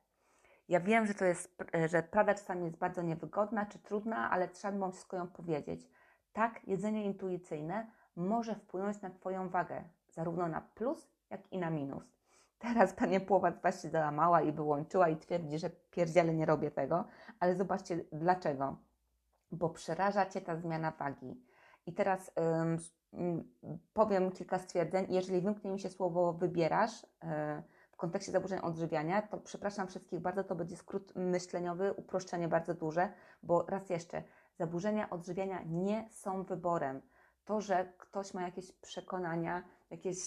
Ja 0.67 0.79
wiem, 0.79 1.05
że 1.05 1.13
to 1.13 1.25
jest, 1.25 1.63
że 1.89 2.03
prawda 2.03 2.33
czasami 2.33 2.65
jest 2.65 2.77
bardzo 2.77 3.01
niewygodna 3.01 3.65
czy 3.65 3.79
trudna, 3.79 4.31
ale 4.31 4.47
trzeba 4.47 4.71
mimo 4.71 4.91
wszystko 4.91 5.17
ją 5.17 5.27
powiedzieć. 5.27 5.89
Tak, 6.33 6.67
jedzenie 6.67 7.05
intuicyjne 7.05 7.91
może 8.15 8.55
wpłynąć 8.55 9.01
na 9.01 9.09
Twoją 9.09 9.49
wagę, 9.49 9.83
zarówno 10.09 10.47
na 10.47 10.61
plus, 10.61 11.11
jak 11.31 11.53
i 11.53 11.57
na 11.57 11.69
minus. 11.69 12.03
Teraz 12.59 12.93
Pani 12.93 13.19
Płowa 13.19 13.51
Was 13.51 13.81
się 13.81 13.89
załamała 13.89 14.41
i 14.41 14.51
wyłączyła 14.51 15.09
i 15.09 15.17
twierdzi, 15.17 15.59
że 15.59 15.69
pierdziele 15.69 16.33
nie 16.33 16.45
robię 16.45 16.71
tego, 16.71 17.05
ale 17.39 17.55
zobaczcie 17.55 18.05
dlaczego. 18.11 18.77
Bo 19.51 19.69
przeraża 19.69 20.25
Cię 20.25 20.41
ta 20.41 20.55
zmiana 20.55 20.91
wagi. 20.91 21.43
I 21.85 21.93
teraz 21.93 22.31
ym, 22.61 22.77
powiem 23.93 24.31
kilka 24.31 24.59
stwierdzeń. 24.59 25.05
Jeżeli 25.09 25.41
wymknie 25.41 25.71
mi 25.71 25.79
się 25.79 25.89
słowo 25.89 26.33
wybierasz 26.33 27.03
yy, 27.03 27.29
w 27.91 27.97
kontekście 27.97 28.31
zaburzeń 28.31 28.59
odżywiania, 28.59 29.21
to 29.21 29.37
przepraszam 29.37 29.87
wszystkich 29.87 30.19
bardzo, 30.19 30.43
to 30.43 30.55
będzie 30.55 30.77
skrót 30.77 31.13
myśleniowy, 31.15 31.93
uproszczenie 31.93 32.47
bardzo 32.47 32.73
duże, 32.73 33.13
bo 33.43 33.65
raz 33.67 33.89
jeszcze, 33.89 34.23
zaburzenia 34.57 35.09
odżywiania 35.09 35.61
nie 35.65 36.09
są 36.09 36.43
wyborem. 36.43 37.01
To, 37.45 37.61
że 37.61 37.93
ktoś 37.97 38.33
ma 38.33 38.41
jakieś 38.41 38.71
przekonania, 38.71 39.63
jakieś 39.89 40.17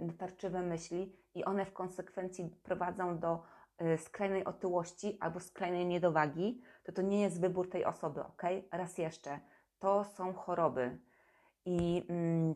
natarczywe 0.00 0.62
myśli 0.62 1.16
i 1.34 1.44
one 1.44 1.66
w 1.66 1.72
konsekwencji 1.72 2.56
prowadzą 2.62 3.18
do 3.18 3.42
e, 3.78 3.98
skrajnej 3.98 4.44
otyłości 4.44 5.16
albo 5.20 5.40
skrajnej 5.40 5.86
niedowagi, 5.86 6.62
to 6.84 6.92
to 6.92 7.02
nie 7.02 7.20
jest 7.20 7.40
wybór 7.40 7.70
tej 7.70 7.84
osoby, 7.84 8.24
ok? 8.24 8.42
Raz 8.72 8.98
jeszcze, 8.98 9.40
to 9.78 10.04
są 10.04 10.32
choroby. 10.32 10.98
I, 11.64 12.06
mm, 12.08 12.54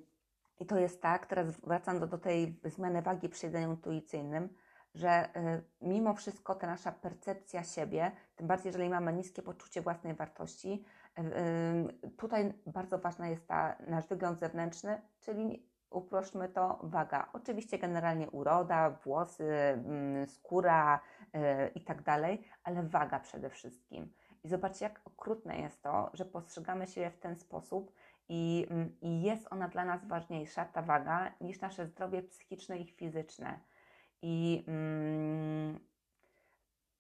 i 0.60 0.66
to 0.66 0.78
jest 0.78 1.02
tak, 1.02 1.26
teraz 1.26 1.60
wracam 1.60 2.00
do, 2.00 2.06
do 2.06 2.18
tej 2.18 2.60
zmiany 2.64 3.02
wagi 3.02 3.28
przy 3.28 3.46
jedzeniu 3.46 3.70
intuicyjnym, 3.70 4.48
że 4.94 5.28
y, 5.36 5.62
mimo 5.80 6.14
wszystko 6.14 6.54
ta 6.54 6.66
nasza 6.66 6.92
percepcja 6.92 7.64
siebie, 7.64 8.12
tym 8.36 8.46
bardziej 8.46 8.68
jeżeli 8.68 8.88
mamy 8.88 9.12
niskie 9.12 9.42
poczucie 9.42 9.82
własnej 9.82 10.14
wartości, 10.14 10.72
y, 10.72 10.78
y, 10.78 11.05
tutaj 12.16 12.52
bardzo 12.66 12.98
ważna 12.98 13.28
jest 13.28 13.46
ta 13.48 13.76
nasz 13.86 14.06
wygląd 14.06 14.38
zewnętrzny, 14.38 15.00
czyli 15.20 15.66
uproszmy 15.90 16.48
to, 16.48 16.80
waga. 16.82 17.28
Oczywiście 17.32 17.78
generalnie 17.78 18.30
uroda, 18.30 18.90
włosy, 18.90 19.44
mm, 19.44 20.26
skóra 20.26 21.00
yy, 21.34 21.40
i 21.74 21.80
tak 21.80 22.02
dalej, 22.02 22.48
ale 22.64 22.82
waga 22.82 23.20
przede 23.20 23.50
wszystkim. 23.50 24.12
I 24.44 24.48
zobaczcie, 24.48 24.84
jak 24.84 25.00
okrutne 25.04 25.58
jest 25.60 25.82
to, 25.82 26.10
że 26.12 26.24
postrzegamy 26.24 26.86
się 26.86 27.10
w 27.10 27.18
ten 27.18 27.36
sposób 27.36 27.92
i, 28.28 28.66
mm, 28.70 28.96
i 29.00 29.22
jest 29.22 29.48
ona 29.50 29.68
dla 29.68 29.84
nas 29.84 30.06
ważniejsza, 30.06 30.64
ta 30.64 30.82
waga, 30.82 31.32
niż 31.40 31.60
nasze 31.60 31.86
zdrowie 31.86 32.22
psychiczne 32.22 32.78
i 32.78 32.86
fizyczne. 32.86 33.60
I, 34.22 34.64
mm, 34.68 35.80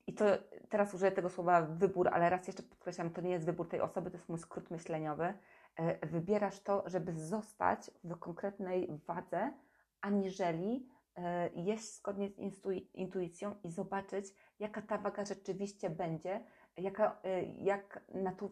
i 0.06 0.14
to 0.14 0.24
teraz 0.68 0.94
użyję 0.94 1.12
tego 1.12 1.30
słowa 1.30 1.62
wybór, 1.62 2.08
ale 2.08 2.30
raz 2.30 2.46
jeszcze 2.46 2.62
podkreślam, 2.62 3.10
to 3.10 3.20
nie 3.20 3.30
jest 3.30 3.46
wybór 3.46 3.68
tej 3.68 3.80
osoby, 3.80 4.10
to 4.10 4.16
jest 4.16 4.28
mój 4.28 4.38
skrót 4.38 4.70
myśleniowy. 4.70 5.34
E, 5.76 6.06
wybierasz 6.06 6.60
to, 6.60 6.82
żeby 6.86 7.12
zostać 7.12 7.90
w 8.04 8.18
konkretnej 8.18 9.00
wadze, 9.06 9.52
aniżeli 10.00 10.88
e, 11.16 11.50
jeść 11.54 11.96
zgodnie 11.96 12.28
z 12.28 12.60
intuicją 12.94 13.54
i 13.64 13.70
zobaczyć, 13.70 14.26
jaka 14.58 14.82
ta 14.82 14.98
waga 14.98 15.24
rzeczywiście 15.24 15.90
będzie, 15.90 16.44
jaka, 16.76 17.20
e, 17.24 17.42
jak 17.42 18.04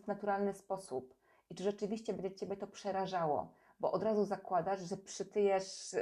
w 0.03 0.07
naturalny 0.07 0.55
sposób. 0.55 1.14
I 1.51 1.55
czy 1.55 1.62
rzeczywiście 1.62 2.12
będzie 2.12 2.35
Ciebie 2.35 2.57
to 2.57 2.67
przerażało, 2.67 3.55
bo 3.81 3.93
od 3.93 4.03
razu 4.03 4.25
zakładasz, 4.25 4.81
że 4.81 4.97
przytyjesz 4.97 5.97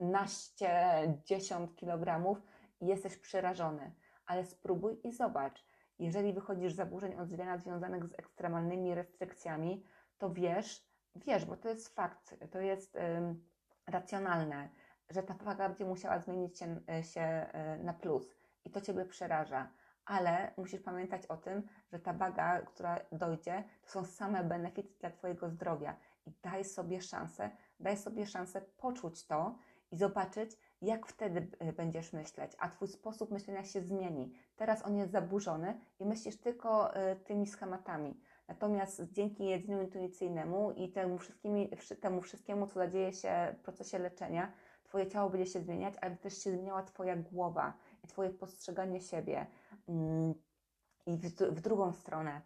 naście, 0.00 0.70
dziesiąt 1.24 1.76
kilogramów 1.76 2.42
i 2.80 2.86
jesteś 2.86 3.16
przerażony 3.16 3.92
ale 4.26 4.44
spróbuj 4.44 5.00
i 5.04 5.12
zobacz. 5.12 5.64
Jeżeli 5.98 6.32
wychodzisz 6.32 6.72
z 6.72 6.76
zaburzeń 6.76 7.14
odżywiania 7.14 7.58
związanych 7.58 8.06
z 8.06 8.18
ekstremalnymi 8.18 8.94
restrykcjami, 8.94 9.84
to 10.18 10.30
wiesz, 10.30 10.88
wiesz, 11.16 11.44
bo 11.44 11.56
to 11.56 11.68
jest 11.68 11.94
fakt, 11.94 12.34
to 12.50 12.60
jest 12.60 12.96
ym, 12.96 13.44
racjonalne, 13.86 14.68
że 15.10 15.22
ta 15.22 15.34
waga 15.34 15.68
będzie 15.68 15.84
musiała 15.84 16.18
zmienić 16.18 16.58
się, 16.58 16.80
się 17.02 17.46
na 17.82 17.92
plus 17.92 18.36
i 18.64 18.70
to 18.70 18.80
Ciebie 18.80 19.04
przeraża. 19.04 19.70
Ale 20.04 20.52
musisz 20.56 20.80
pamiętać 20.80 21.26
o 21.26 21.36
tym, 21.36 21.62
że 21.92 21.98
ta 21.98 22.12
waga, 22.12 22.60
która 22.60 23.00
dojdzie, 23.12 23.64
to 23.82 23.90
są 23.90 24.04
same 24.04 24.44
benefity 24.44 24.98
dla 25.00 25.10
Twojego 25.10 25.48
zdrowia. 25.48 25.96
I 26.26 26.32
daj 26.42 26.64
sobie 26.64 27.00
szansę, 27.00 27.50
daj 27.80 27.96
sobie 27.96 28.26
szansę 28.26 28.60
poczuć 28.60 29.26
to 29.26 29.58
i 29.90 29.96
zobaczyć, 29.96 30.50
jak 30.82 31.06
wtedy 31.06 31.48
e, 31.58 31.72
będziesz 31.72 32.12
myśleć, 32.12 32.52
a 32.58 32.68
Twój 32.68 32.88
sposób 32.88 33.30
myślenia 33.30 33.64
się 33.64 33.80
zmieni. 33.80 34.32
Teraz 34.56 34.86
on 34.86 34.96
jest 34.96 35.12
zaburzony 35.12 35.80
i 36.00 36.06
myślisz 36.06 36.36
tylko 36.36 36.94
e, 36.94 37.16
tymi 37.16 37.46
schematami. 37.46 38.20
Natomiast 38.48 39.02
dzięki 39.12 39.44
jedzeniu 39.44 39.82
intuicyjnemu 39.82 40.72
i 40.72 40.92
temu, 40.92 41.18
temu 42.00 42.22
wszystkiemu, 42.22 42.66
co 42.66 42.88
dzieje 42.88 43.12
się 43.12 43.54
w 43.58 43.62
procesie 43.62 43.98
leczenia, 43.98 44.52
Twoje 44.84 45.06
ciało 45.06 45.30
będzie 45.30 45.52
się 45.52 45.60
zmieniać, 45.60 45.94
ale 46.00 46.16
też 46.16 46.42
się 46.42 46.50
zmieniała 46.50 46.82
Twoja 46.82 47.16
głowa 47.16 47.78
i 48.04 48.06
Twoje 48.06 48.30
postrzeganie 48.30 49.00
siebie. 49.00 49.46
Mm, 49.88 50.34
I 51.06 51.16
w, 51.16 51.60
drugą 51.60 51.92
stronę, 51.92 52.42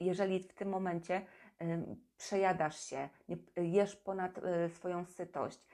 jeżeli 0.00 0.42
w 0.42 0.54
tym 0.54 0.68
momencie 0.68 1.26
przejadasz 2.16 2.80
się, 2.80 3.08
jesz 3.56 3.96
ponad 3.96 4.38
e, 4.38 4.68
swoją 4.68 5.04
sytość, 5.04 5.66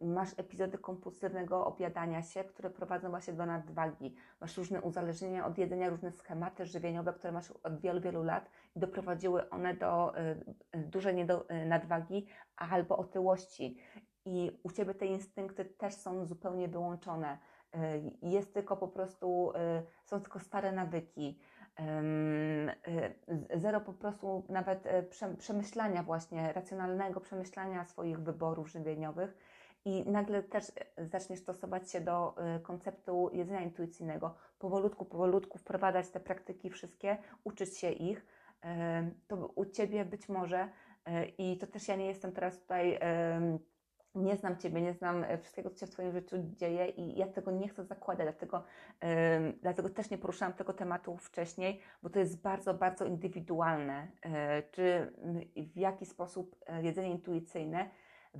masz 0.00 0.34
epizody 0.36 0.78
kompulsywnego 0.78 1.66
objadania 1.66 2.22
się, 2.22 2.44
które 2.44 2.70
prowadzą 2.70 3.10
właśnie 3.10 3.34
do 3.34 3.46
nadwagi. 3.46 4.14
Masz 4.40 4.56
różne 4.56 4.82
uzależnienia 4.82 5.46
od 5.46 5.58
jedzenia, 5.58 5.90
różne 5.90 6.12
schematy 6.12 6.66
żywieniowe, 6.66 7.12
które 7.12 7.32
masz 7.32 7.50
od 7.50 7.80
wielu, 7.80 8.00
wielu 8.00 8.22
lat 8.22 8.50
i 8.76 8.80
doprowadziły 8.80 9.50
one 9.50 9.74
do 9.74 10.18
y, 10.18 10.44
dużej 10.74 11.20
y, 11.20 11.66
nadwagi 11.66 12.26
albo 12.56 12.96
otyłości. 12.96 13.78
I 14.24 14.60
u 14.62 14.70
Ciebie 14.70 14.94
te 14.94 15.06
instynkty 15.06 15.64
też 15.64 15.94
są 15.94 16.26
zupełnie 16.26 16.68
wyłączone. 16.68 17.38
Y, 17.74 17.78
jest 18.22 18.54
tylko 18.54 18.76
po 18.76 18.88
prostu, 18.88 19.52
są 20.04 20.20
tylko 20.20 20.38
stare 20.38 20.72
nawyki 20.72 21.40
zero 23.54 23.80
po 23.80 23.92
prostu 23.92 24.46
nawet 24.48 24.88
przemyślania 25.38 26.02
właśnie, 26.02 26.52
racjonalnego 26.52 27.20
przemyślania 27.20 27.84
swoich 27.84 28.20
wyborów 28.20 28.70
żywieniowych 28.70 29.36
i 29.84 30.10
nagle 30.10 30.42
też 30.42 30.64
zaczniesz 30.98 31.40
stosować 31.40 31.90
się 31.90 32.00
do 32.00 32.34
y, 32.56 32.60
konceptu 32.60 33.30
jedzenia 33.32 33.60
intuicyjnego, 33.60 34.34
powolutku, 34.58 35.04
powolutku 35.04 35.58
wprowadzać 35.58 36.08
te 36.08 36.20
praktyki 36.20 36.70
wszystkie, 36.70 37.16
uczyć 37.44 37.78
się 37.78 37.90
ich, 37.90 38.26
to 39.28 39.36
u 39.54 39.64
Ciebie 39.66 40.04
być 40.04 40.28
może, 40.28 40.68
y, 41.08 41.32
i 41.38 41.58
to 41.58 41.66
też 41.66 41.88
ja 41.88 41.96
nie 41.96 42.06
jestem 42.06 42.32
teraz 42.32 42.60
tutaj, 42.60 42.98
nie 44.14 44.36
znam 44.36 44.56
Ciebie, 44.56 44.82
nie 44.82 44.94
znam 44.94 45.24
e, 45.24 45.38
wszystkiego, 45.38 45.70
co 45.70 45.78
się 45.78 45.86
w 45.86 45.90
Twoim 45.90 46.12
życiu 46.12 46.36
dzieje 46.42 46.86
i 46.88 47.18
ja 47.18 47.26
tego 47.26 47.50
nie 47.50 47.68
chcę 47.68 47.84
zakładać, 47.84 48.26
dlatego, 48.26 48.64
dlatego 49.62 49.90
też 49.90 50.10
nie 50.10 50.18
poruszałam 50.18 50.52
tego 50.52 50.72
tematu 50.72 51.16
wcześniej, 51.16 51.80
bo 52.02 52.10
to 52.10 52.18
jest 52.18 52.42
bardzo, 52.42 52.74
bardzo 52.74 53.04
indywidualne, 53.04 54.08
e, 54.22 54.62
czy 54.62 55.12
w 55.56 55.76
jaki 55.76 56.06
sposób 56.06 56.56
e, 56.66 56.82
jedzenie 56.82 57.10
intuicyjne 57.10 57.90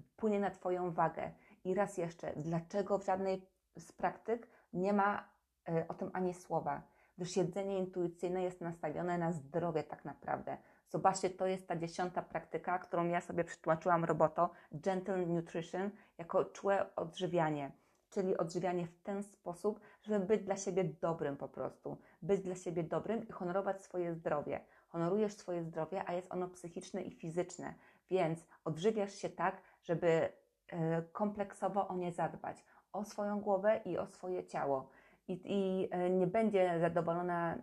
wpłynie 0.03 0.41
na 0.41 0.51
Twoją 0.51 0.93
wagę. 0.93 1.31
I 1.65 1.75
raz 1.75 1.99
jeszcze, 1.99 2.33
dlaczego 2.37 2.99
w 2.99 3.05
żadnej 3.05 3.47
z 3.77 3.93
praktyk 3.93 4.49
nie 4.73 4.93
ma 4.93 5.29
e, 5.69 5.89
o 5.89 5.95
tym 5.95 6.11
ani 6.13 6.35
słowa? 6.35 6.83
Gdyż 7.17 7.37
jedzenie 7.37 7.79
intuicyjne 7.79 8.43
jest 8.43 8.61
nastawione 8.61 9.19
na 9.19 9.33
zdrowie 9.33 9.83
tak 9.83 10.05
naprawdę. 10.05 10.57
Zobaczcie, 10.89 11.31
to 11.31 11.47
jest 11.47 11.69
ta 11.69 11.77
dziesiąta 11.77 12.23
praktyka, 12.23 12.79
którą 12.79 13.09
ja 13.09 13.21
sobie 13.21 13.45
przytłaczyłam 13.45 14.05
roboto, 14.05 14.51
Gentle 14.73 15.27
Nutrition, 15.27 15.91
jako 16.19 16.45
czułe 16.45 16.97
odżywianie. 16.97 17.73
Czyli 18.11 18.37
odżywianie 18.37 18.87
w 18.87 19.03
ten 19.03 19.23
sposób, 19.23 19.81
żeby 20.03 20.27
być 20.27 20.43
dla 20.43 20.57
siebie 20.57 20.85
dobrym 20.85 21.37
po 21.37 21.49
prostu. 21.49 21.97
Być 22.23 22.41
dla 22.41 22.55
siebie 22.55 22.83
dobrym 22.83 23.29
i 23.29 23.33
honorować 23.33 23.83
swoje 23.83 24.15
zdrowie. 24.15 24.61
Honorujesz 24.89 25.33
swoje 25.33 25.65
zdrowie, 25.65 26.03
a 26.07 26.13
jest 26.13 26.33
ono 26.33 26.49
psychiczne 26.49 27.03
i 27.03 27.11
fizyczne. 27.11 27.75
Więc 28.11 28.47
odżywiasz 28.65 29.15
się 29.15 29.29
tak, 29.29 29.63
żeby 29.83 30.33
e, 30.69 31.03
kompleksowo 31.03 31.89
o 31.89 31.97
nie 31.97 32.13
zadbać, 32.13 32.65
o 32.93 33.05
swoją 33.05 33.41
głowę 33.41 33.81
i 33.85 33.99
o 33.99 34.07
swoje 34.07 34.47
ciało. 34.47 34.91
I, 35.29 35.41
i 35.45 35.89
e, 35.91 36.11
nie 36.11 36.27
będzie 36.27 36.81
zadowolona, 36.81 37.59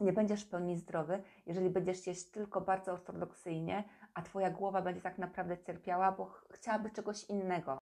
nie 0.00 0.12
będziesz 0.12 0.44
w 0.44 0.48
pełni 0.48 0.76
zdrowy, 0.76 1.22
jeżeli 1.46 1.70
będziesz 1.70 2.06
jeść 2.06 2.30
tylko 2.30 2.60
bardzo 2.60 2.92
ortodoksyjnie, 2.92 3.84
a 4.14 4.22
Twoja 4.22 4.50
głowa 4.50 4.82
będzie 4.82 5.00
tak 5.00 5.18
naprawdę 5.18 5.58
cierpiała, 5.58 6.12
bo 6.12 6.26
chciałaby 6.50 6.90
czegoś 6.90 7.24
innego. 7.24 7.78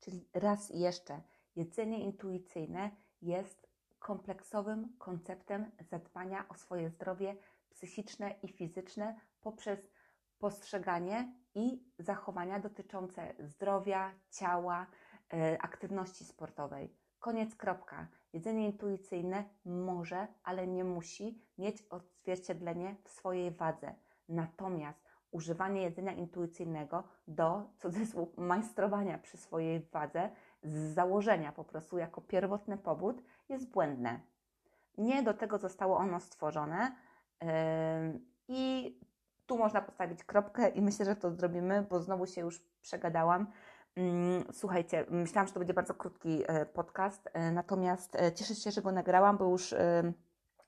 Czyli 0.00 0.28
raz 0.34 0.70
jeszcze, 0.70 1.22
jedzenie 1.56 2.00
intuicyjne 2.00 2.90
jest 3.22 3.68
kompleksowym 3.98 4.96
konceptem 4.98 5.70
zadbania 5.80 6.48
o 6.48 6.54
swoje 6.54 6.90
zdrowie 6.90 7.36
psychiczne 7.70 8.34
i 8.42 8.48
fizyczne 8.48 9.20
poprzez 9.40 9.90
postrzeganie 10.38 11.32
i 11.56 11.82
zachowania 11.98 12.58
dotyczące 12.58 13.34
zdrowia, 13.38 14.12
ciała, 14.30 14.86
e, 15.32 15.62
aktywności 15.62 16.24
sportowej. 16.24 16.96
Koniec, 17.18 17.54
kropka. 17.54 18.08
Jedzenie 18.32 18.66
intuicyjne 18.66 19.44
może, 19.64 20.26
ale 20.42 20.66
nie 20.66 20.84
musi 20.84 21.42
mieć 21.58 21.82
odzwierciedlenie 21.82 22.96
w 23.04 23.10
swojej 23.10 23.50
wadze. 23.50 23.94
Natomiast 24.28 25.06
używanie 25.30 25.82
jedzenia 25.82 26.12
intuicyjnego 26.12 27.04
do 27.28 27.70
cudzysłów 27.78 28.38
majstrowania 28.52 29.18
przy 29.18 29.36
swojej 29.36 29.80
wadze 29.92 30.30
z 30.62 30.94
założenia 30.94 31.52
po 31.52 31.64
prostu 31.64 31.98
jako 31.98 32.20
pierwotny 32.20 32.78
powód 32.78 33.22
jest 33.48 33.70
błędne. 33.70 34.20
Nie 34.98 35.22
do 35.22 35.34
tego 35.34 35.58
zostało 35.58 35.96
ono 35.96 36.20
stworzone 36.20 36.96
yy, 37.42 37.48
i 38.48 38.98
tu 39.46 39.58
można 39.58 39.82
postawić 39.82 40.24
kropkę 40.24 40.68
i 40.68 40.82
myślę, 40.82 41.04
że 41.04 41.16
to 41.16 41.30
zrobimy, 41.30 41.86
bo 41.90 42.00
znowu 42.00 42.26
się 42.26 42.40
już 42.40 42.60
przegadałam. 42.82 43.46
Mm, 43.96 44.44
słuchajcie, 44.52 45.06
myślałam, 45.10 45.46
że 45.46 45.52
to 45.52 45.60
będzie 45.60 45.74
bardzo 45.74 45.94
krótki 45.94 46.42
e, 46.46 46.66
podcast, 46.66 47.28
e, 47.32 47.52
natomiast 47.52 48.16
e, 48.16 48.32
cieszę 48.32 48.54
się, 48.54 48.70
że 48.70 48.82
go 48.82 48.92
nagrałam, 48.92 49.38
bo 49.38 49.44
już 49.44 49.74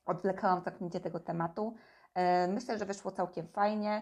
odwlekałam 0.05 0.61
całkowicie 0.61 0.99
tego 0.99 1.19
tematu. 1.19 1.75
Myślę, 2.47 2.77
że 2.77 2.85
wyszło 2.85 3.11
całkiem 3.11 3.47
fajnie. 3.47 4.01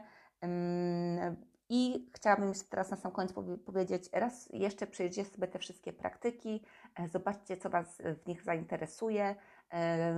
I 1.69 2.11
chciałabym 2.15 2.49
jeszcze 2.49 2.69
teraz 2.69 2.91
na 2.91 2.97
sam 2.97 3.11
koniec 3.11 3.33
powiedzieć, 3.65 4.09
raz 4.13 4.49
jeszcze 4.53 4.87
przejdziecie 4.87 5.25
sobie 5.25 5.47
te 5.47 5.59
wszystkie 5.59 5.93
praktyki, 5.93 6.63
zobaczcie, 7.11 7.57
co 7.57 7.69
Was 7.69 8.01
w 8.23 8.27
nich 8.27 8.43
zainteresuje. 8.43 9.35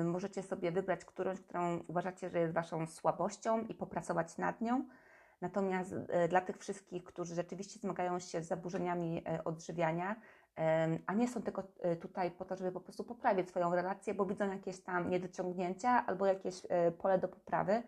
Możecie 0.04 0.44
sobie 0.44 0.72
wybrać 0.72 1.06
którąś, 1.06 1.42
którą 1.42 1.80
uważacie, 1.88 2.30
że 2.30 2.40
jest 2.40 2.54
Waszą 2.54 2.88
słabością 2.88 3.62
i 3.62 3.74
popracować 3.74 4.38
nad 4.38 4.62
nią. 4.62 4.86
Natomiast 5.42 5.96
e, 6.10 6.28
dla 6.28 6.42
tych 6.42 6.58
wszystkich, 6.58 7.04
którzy 7.04 7.36
rzeczywiście 7.36 7.80
zmagają 7.80 8.20
się 8.20 8.42
z 8.44 8.48
zaburzeniami 8.48 9.24
e, 9.28 9.44
odżywiania, 9.44 10.16
a 11.08 11.14
nie 11.14 11.28
są 11.28 11.42
tylko 11.42 11.64
e, 11.82 11.96
tutaj 11.96 12.32
po 12.32 12.46
to, 12.46 12.56
żeby 12.56 12.72
po 12.72 12.80
prostu 12.80 13.04
poprawić 13.04 13.50
swoją 13.50 13.76
relację, 13.76 14.14
bo 14.14 14.26
widzą 14.26 14.52
jakieś 14.52 14.82
tam 14.82 15.10
niedociągnięcia 15.10 16.06
albo 16.06 16.26
jakieś 16.26 16.62
pole 16.98 17.20
do 17.20 17.28
poprawy, 17.28 17.84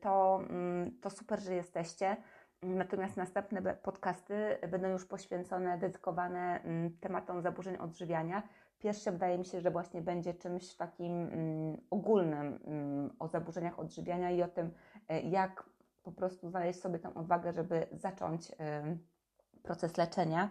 to, 0.00 0.40
mm, 0.50 1.00
to 1.00 1.10
super, 1.10 1.40
że 1.40 1.54
jesteście. 1.54 2.16
Natomiast 2.62 3.16
następne 3.16 3.74
podcasty 3.74 4.58
będą 4.68 4.88
już 4.88 5.06
poświęcone, 5.06 5.78
dedykowane 5.78 6.62
mm, 6.62 6.96
tematom 7.00 7.42
zaburzeń 7.42 7.76
odżywiania. 7.76 8.42
Pierwsze 8.78 9.12
wydaje 9.12 9.38
mi 9.38 9.44
się, 9.44 9.60
że 9.60 9.70
właśnie 9.70 10.02
będzie 10.02 10.34
czymś 10.34 10.74
takim 10.74 11.12
mm, 11.12 11.76
ogólnym 11.90 12.58
o 13.18 13.28
zaburzeniach 13.28 13.78
odżywiania 13.78 14.30
i 14.30 14.42
o 14.42 14.48
tym, 14.48 14.70
jak 15.24 15.70
po 16.02 16.12
prostu 16.12 16.48
znaleźć 16.48 16.80
sobie 16.80 16.98
tę 16.98 17.14
odwagę, 17.14 17.52
żeby 17.52 17.86
zacząć 17.92 18.52
proces 19.62 19.96
leczenia. 19.96 20.50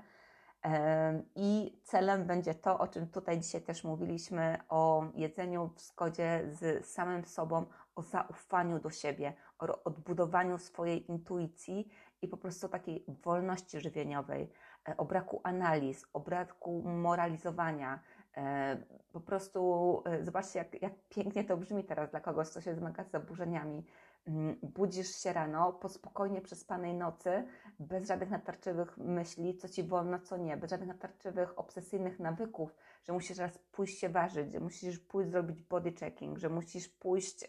I 1.36 1.80
celem 1.84 2.26
będzie 2.26 2.56
to, 2.56 2.80
o 2.80 2.88
czym 2.88 3.08
tutaj 3.08 3.40
dzisiaj 3.40 3.62
też 3.62 3.84
mówiliśmy, 3.84 4.58
o 4.70 5.06
jedzeniu 5.16 5.68
w 5.76 5.82
zgodzie 5.82 6.44
z 6.52 6.86
samym 6.86 7.26
sobą, 7.26 7.66
o 7.96 8.02
zaufaniu 8.02 8.80
do 8.80 8.90
siebie, 8.90 9.34
o 9.60 9.84
odbudowaniu 9.84 10.58
swojej 10.58 11.12
intuicji 11.12 11.90
i 12.22 12.28
po 12.28 12.38
prostu 12.38 12.70
takiej 12.70 13.06
wolności 13.08 13.80
żywieniowej, 13.80 14.52
e, 14.90 14.98
o 14.98 15.06
braku 15.06 15.42
analiz, 15.44 16.06
o 16.14 16.20
braku 16.20 16.84
moralizowania. 16.86 18.00
E, 18.38 18.78
po 19.12 19.20
prostu 19.20 20.04
e, 20.06 20.26
zobaczcie, 20.26 20.60
jak, 20.60 20.82
jak 20.82 20.94
pięknie 21.10 21.44
to 21.44 21.58
brzmi 21.58 21.84
teraz 21.84 22.10
dla 22.12 22.20
kogoś, 22.20 22.50
kto 22.50 22.62
się 22.62 22.76
zmaga 22.76 23.04
z 23.04 23.12
zaburzeniami. 23.12 23.86
Mm, 24.28 24.56
budzisz 24.64 25.24
się 25.24 25.34
rano 25.34 25.74
po 25.74 25.90
spokojnie 25.90 26.42
przespanej 26.42 26.94
nocy, 26.94 27.44
bez 27.80 28.08
żadnych 28.08 28.30
natarczywych 28.30 28.98
myśli, 28.98 29.58
co 29.58 29.70
ci 29.70 29.84
wolno, 29.84 30.20
co 30.20 30.38
nie, 30.38 30.58
bez 30.58 30.70
żadnych 30.70 30.90
natarczywych, 30.90 31.60
obsesyjnych 31.60 32.20
nawyków, 32.20 32.76
że 33.06 33.14
musisz 33.14 33.38
raz 33.38 33.58
pójść 33.58 34.00
się 34.00 34.10
ważyć, 34.10 34.52
że 34.52 34.60
musisz 34.60 35.00
pójść 35.00 35.32
zrobić 35.32 35.62
body 35.62 35.92
checking, 35.92 36.38
że 36.38 36.50
musisz 36.50 36.88
pójść 36.88 37.48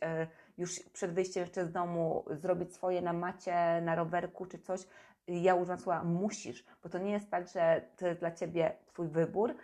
już 0.59 0.81
przed 0.81 1.13
wyjściem 1.13 1.41
jeszcze 1.41 1.67
z 1.67 1.73
domu 1.73 2.25
zrobić 2.31 2.75
swoje 2.75 3.03
na 3.03 3.13
macie, 3.13 3.81
na 3.81 3.95
rowerku 3.95 4.47
czy 4.47 4.59
coś, 4.59 4.87
ja 5.29 5.55
używam 5.55 5.79
słowa 5.79 6.05
musisz, 6.05 6.65
bo 6.83 6.89
to 6.89 6.99
nie 6.99 7.13
jest 7.13 7.31
tak, 7.31 7.49
że 7.49 7.83
to 7.97 8.07
jest 8.07 8.21
dla 8.21 8.31
Ciebie 8.31 8.77
Twój 8.87 9.09
wybór, 9.09 9.51
e, 9.51 9.55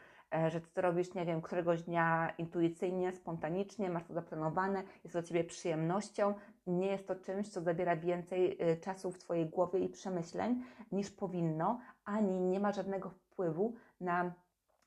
że 0.48 0.60
Ty 0.60 0.68
to 0.74 0.82
robisz, 0.82 1.14
nie 1.14 1.24
wiem, 1.26 1.42
któregoś 1.42 1.82
dnia 1.82 2.32
intuicyjnie, 2.38 3.12
spontanicznie, 3.12 3.90
masz 3.90 4.04
to 4.04 4.14
zaplanowane, 4.14 4.78
jest 4.78 5.12
to 5.12 5.20
dla 5.20 5.22
Ciebie 5.22 5.44
przyjemnością, 5.44 6.34
nie 6.66 6.86
jest 6.86 7.06
to 7.06 7.14
czymś, 7.16 7.48
co 7.48 7.60
zabiera 7.60 7.96
więcej 7.96 8.56
e, 8.60 8.76
czasu 8.76 9.12
w 9.12 9.18
Twojej 9.18 9.46
głowie 9.46 9.78
i 9.78 9.88
przemyśleń 9.88 10.64
niż 10.92 11.10
powinno, 11.10 11.80
ani 12.04 12.40
nie 12.40 12.60
ma 12.60 12.72
żadnego 12.72 13.10
wpływu 13.10 13.74
na 14.00 14.34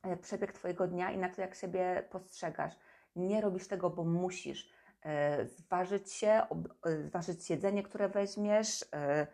e, 0.03 0.17
przebieg 0.17 0.53
Twojego 0.53 0.87
dnia 0.87 1.11
i 1.11 1.17
na 1.17 1.29
to, 1.29 1.41
jak 1.41 1.55
siebie 1.55 2.03
postrzegasz. 2.09 2.73
Nie 3.15 3.41
robisz 3.41 3.67
tego, 3.67 3.89
bo 3.89 4.03
musisz. 4.03 4.77
E, 5.05 5.45
zważyć 5.45 6.13
się, 6.13 6.41
e, 6.85 7.03
zważyć 7.03 7.49
jedzenie, 7.49 7.83
które 7.83 8.09
weźmiesz, 8.09 8.85
e, 8.93 9.27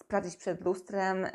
sprawdzić 0.00 0.36
przed 0.36 0.64
lustrem, 0.64 1.26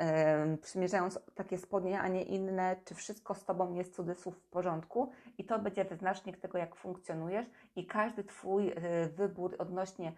przymierzając 0.61 1.19
takie 1.35 1.57
spodnie, 1.57 1.99
a 1.99 2.07
nie 2.07 2.23
inne, 2.23 2.75
czy 2.85 2.95
wszystko 2.95 3.33
z 3.33 3.45
Tobą 3.45 3.73
jest 3.73 3.95
cudzysłów 3.95 4.37
w 4.37 4.47
porządku? 4.47 5.11
I 5.37 5.45
to 5.45 5.59
będzie 5.59 5.85
wyznacznik 5.85 6.37
tego, 6.37 6.57
jak 6.57 6.75
funkcjonujesz. 6.75 7.45
I 7.75 7.85
każdy 7.85 8.23
Twój 8.23 8.73
wybór 9.15 9.55
odnośnie 9.59 10.13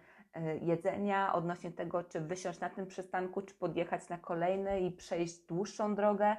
jedzenia, 0.60 1.32
odnośnie 1.32 1.72
tego, 1.72 2.04
czy 2.04 2.20
wysiąść 2.20 2.60
na 2.60 2.70
tym 2.70 2.86
przystanku, 2.86 3.42
czy 3.42 3.54
podjechać 3.54 4.08
na 4.08 4.18
kolejny 4.18 4.80
i 4.80 4.90
przejść 4.90 5.38
dłuższą 5.38 5.94
drogę, 5.94 6.36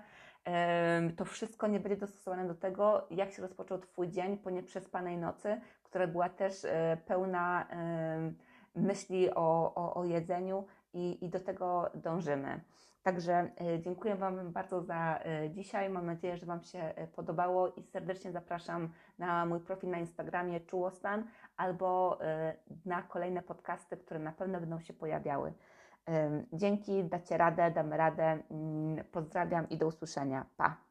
to 1.18 1.26
wszystko 1.26 1.68
nie 1.68 1.80
będzie 1.80 1.98
dostosowane 1.98 2.48
do 2.48 2.56
tego, 2.56 3.08
jak 3.12 3.32
się 3.32 3.42
rozpoczął 3.42 3.80
Twój 3.80 4.10
dzień 4.10 4.38
po 4.38 4.50
nieprzespanej 4.50 5.18
nocy, 5.18 5.62
która 5.84 6.08
była 6.08 6.30
też 6.30 6.66
e, 6.66 6.98
pełna 7.06 7.68
myśli 8.76 9.30
o, 9.36 9.74
o, 9.76 9.94
o 9.94 10.06
jedzeniu 10.06 10.66
i, 10.94 11.26
i 11.26 11.30
do 11.30 11.40
tego 11.40 11.90
dążymy. 11.96 12.62
Także 13.04 13.52
e, 13.62 13.80
dziękuję 13.80 14.16
Wam 14.16 14.52
bardzo 14.52 14.82
za 14.82 15.20
e, 15.24 15.50
dzisiaj. 15.50 15.90
Mam 15.90 16.06
nadzieję, 16.06 16.38
że 16.38 16.46
Wam 16.46 16.64
się 16.64 16.94
podobało 17.16 17.68
i 17.68 17.84
serdecznie 17.84 18.32
zapraszam 18.32 18.90
na 19.18 19.46
mój 19.46 19.60
profil 19.60 19.90
na 19.90 19.98
Instagramie 19.98 20.60
Czułostan 20.60 21.24
albo 21.58 22.20
na 22.86 23.02
kolejne 23.02 23.42
podcasty, 23.42 23.98
które 23.98 24.20
na 24.20 24.32
pewno 24.32 24.60
będą 24.60 24.80
się 24.80 24.94
pojawiały. 24.94 25.54
Dzięki, 26.54 27.04
dacie 27.04 27.38
radę, 27.38 27.72
damy 27.72 27.98
radę. 27.98 28.44
Mm, 28.52 29.06
pozdrawiam 29.12 29.70
i 29.70 29.78
do 29.78 29.88
usłyszenia. 29.88 30.46
Pa! 30.58 30.89